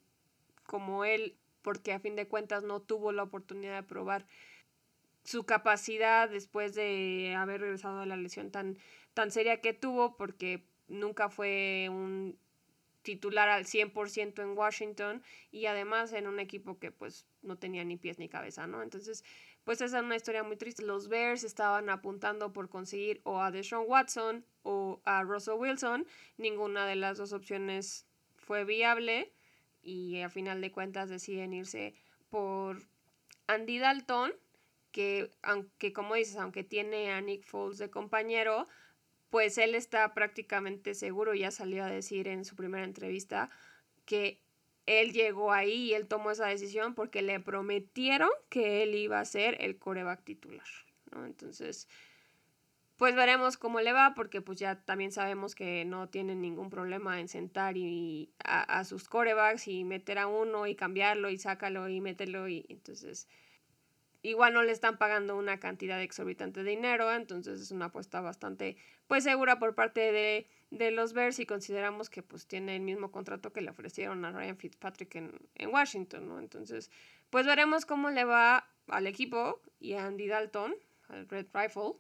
[0.66, 1.38] como él,
[1.68, 4.26] porque a fin de cuentas no tuvo la oportunidad de probar
[5.26, 8.78] su capacidad después de haber regresado a la lesión tan,
[9.14, 12.40] tan seria que tuvo, porque nunca fue un
[13.02, 17.98] titular al 100% en Washington y además en un equipo que pues no tenía ni
[17.98, 18.82] pies ni cabeza, ¿no?
[18.82, 19.26] Entonces
[19.66, 20.86] pues esa es una historia muy triste.
[20.86, 26.08] Los Bears estaban apuntando por conseguir o a Deshaun Watson o a Russell Wilson.
[26.38, 28.08] Ninguna de las dos opciones
[28.38, 29.34] fue viable
[29.88, 31.96] y a final de cuentas deciden irse
[32.30, 32.84] por
[33.48, 34.34] Andy Dalton,
[34.92, 38.68] que aunque como dices, aunque tiene a Nick Foles de compañero,
[39.30, 43.50] pues él está prácticamente seguro, ya salió a decir en su primera entrevista,
[44.06, 44.42] que
[44.86, 49.26] él llegó ahí y él tomó esa decisión porque le prometieron que él iba a
[49.26, 50.68] ser el coreback titular,
[51.12, 51.26] ¿no?
[51.26, 51.88] Entonces,
[52.98, 57.20] pues veremos cómo le va porque pues ya también sabemos que no tienen ningún problema
[57.20, 62.02] en sentar y, a, sus corebacks y meter a uno y cambiarlo y sácalo y
[62.02, 63.28] mételo y entonces
[64.24, 68.78] igual no le están pagando una cantidad exorbitante de dinero, entonces es una apuesta bastante
[69.08, 73.12] pues segura por parte de de los Bears y consideramos que pues tiene el mismo
[73.12, 76.40] contrato que le ofrecieron a Ryan Fitzpatrick en, en Washington, ¿no?
[76.40, 76.92] Entonces,
[77.30, 80.76] pues veremos cómo le va al equipo y a Andy Dalton,
[81.08, 81.94] al Red Rifle,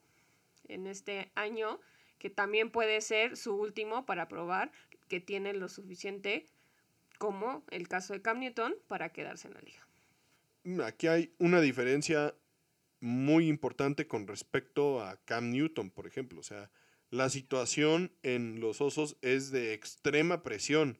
[0.69, 1.79] en este año,
[2.19, 4.71] que también puede ser su último para probar
[5.07, 6.45] que tiene lo suficiente
[7.17, 9.87] como el caso de Cam Newton para quedarse en la liga.
[10.63, 12.35] Mm, aquí hay una diferencia
[12.99, 16.39] muy importante con respecto a Cam Newton, por ejemplo.
[16.39, 16.69] O sea,
[17.09, 20.99] la situación en los osos es de extrema presión.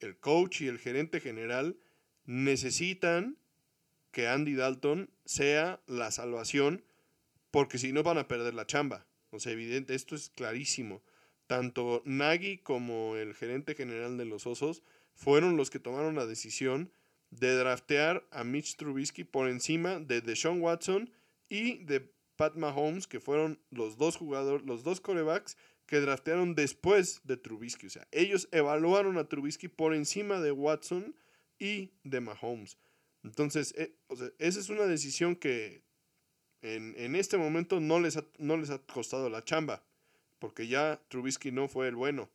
[0.00, 1.78] El coach y el gerente general
[2.24, 3.36] necesitan
[4.12, 6.84] que Andy Dalton sea la salvación
[7.50, 9.06] porque si no van a perder la chamba.
[9.30, 11.02] O sea, evidente, esto es clarísimo.
[11.46, 14.82] Tanto Nagy como el gerente general de los Osos
[15.14, 16.92] fueron los que tomaron la decisión
[17.30, 21.10] de draftear a Mitch Trubisky por encima de Deshaun Watson
[21.48, 27.20] y de Pat Mahomes, que fueron los dos jugadores, los dos corebacks que draftearon después
[27.24, 27.86] de Trubisky.
[27.86, 31.14] O sea, ellos evaluaron a Trubisky por encima de Watson
[31.58, 32.78] y de Mahomes.
[33.22, 33.94] Entonces, eh,
[34.38, 35.82] esa es una decisión que
[36.62, 39.82] en, este momento no les, ha, no les ha costado la chamba,
[40.38, 42.30] porque ya Trubisky no fue el bueno.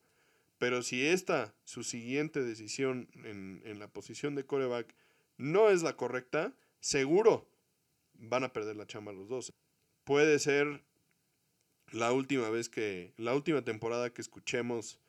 [0.57, 4.95] Pero si esta, su siguiente decisión en, en la posición de coreback,
[5.37, 7.47] no es la correcta, seguro
[8.13, 9.53] van a perder la chamba los dos.
[10.03, 10.83] puede ser
[11.91, 14.99] la última vez que, la última temporada que escuchemos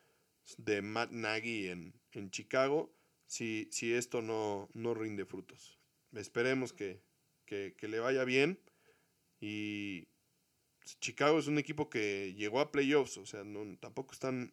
[0.58, 2.92] de Matt Nagy en, en Chicago,
[3.26, 5.78] si, si esto no, no rinde frutos.
[6.12, 7.00] Esperemos que,
[7.44, 8.58] que, que le vaya bien
[9.40, 10.06] y
[11.00, 14.52] Chicago es un equipo que llegó a playoffs, o sea, no, tampoco están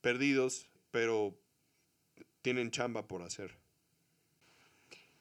[0.00, 1.34] perdidos, pero
[2.42, 3.56] tienen chamba por hacer.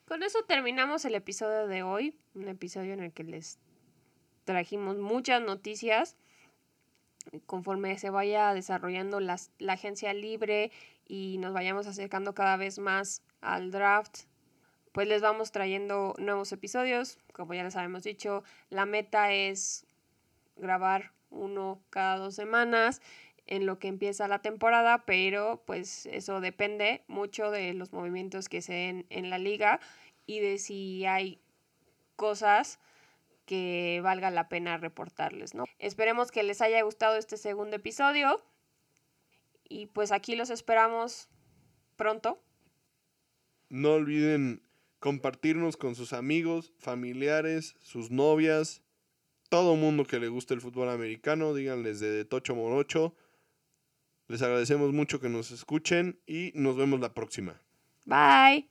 [0.05, 3.59] Con eso terminamos el episodio de hoy, un episodio en el que les
[4.43, 6.17] trajimos muchas noticias.
[7.45, 9.37] Conforme se vaya desarrollando la
[9.67, 10.71] agencia libre
[11.07, 14.23] y nos vayamos acercando cada vez más al draft,
[14.91, 17.17] pues les vamos trayendo nuevos episodios.
[17.33, 19.85] Como ya les habíamos dicho, la meta es
[20.57, 23.01] grabar uno cada dos semanas
[23.47, 28.61] en lo que empieza la temporada, pero pues eso depende mucho de los movimientos que
[28.61, 29.79] se den en la liga
[30.25, 31.39] y de si hay
[32.15, 32.79] cosas
[33.45, 35.65] que valga la pena reportarles, ¿no?
[35.79, 38.41] Esperemos que les haya gustado este segundo episodio
[39.67, 41.29] y pues aquí los esperamos
[41.97, 42.41] pronto.
[43.69, 44.61] No olviden
[45.01, 48.83] compartirnos con sus amigos, familiares, sus novias,
[49.49, 53.15] todo mundo que le guste el fútbol americano, díganles de Tocho Morocho.
[54.27, 57.59] Les agradecemos mucho que nos escuchen y nos vemos la próxima.
[58.05, 58.69] Bye.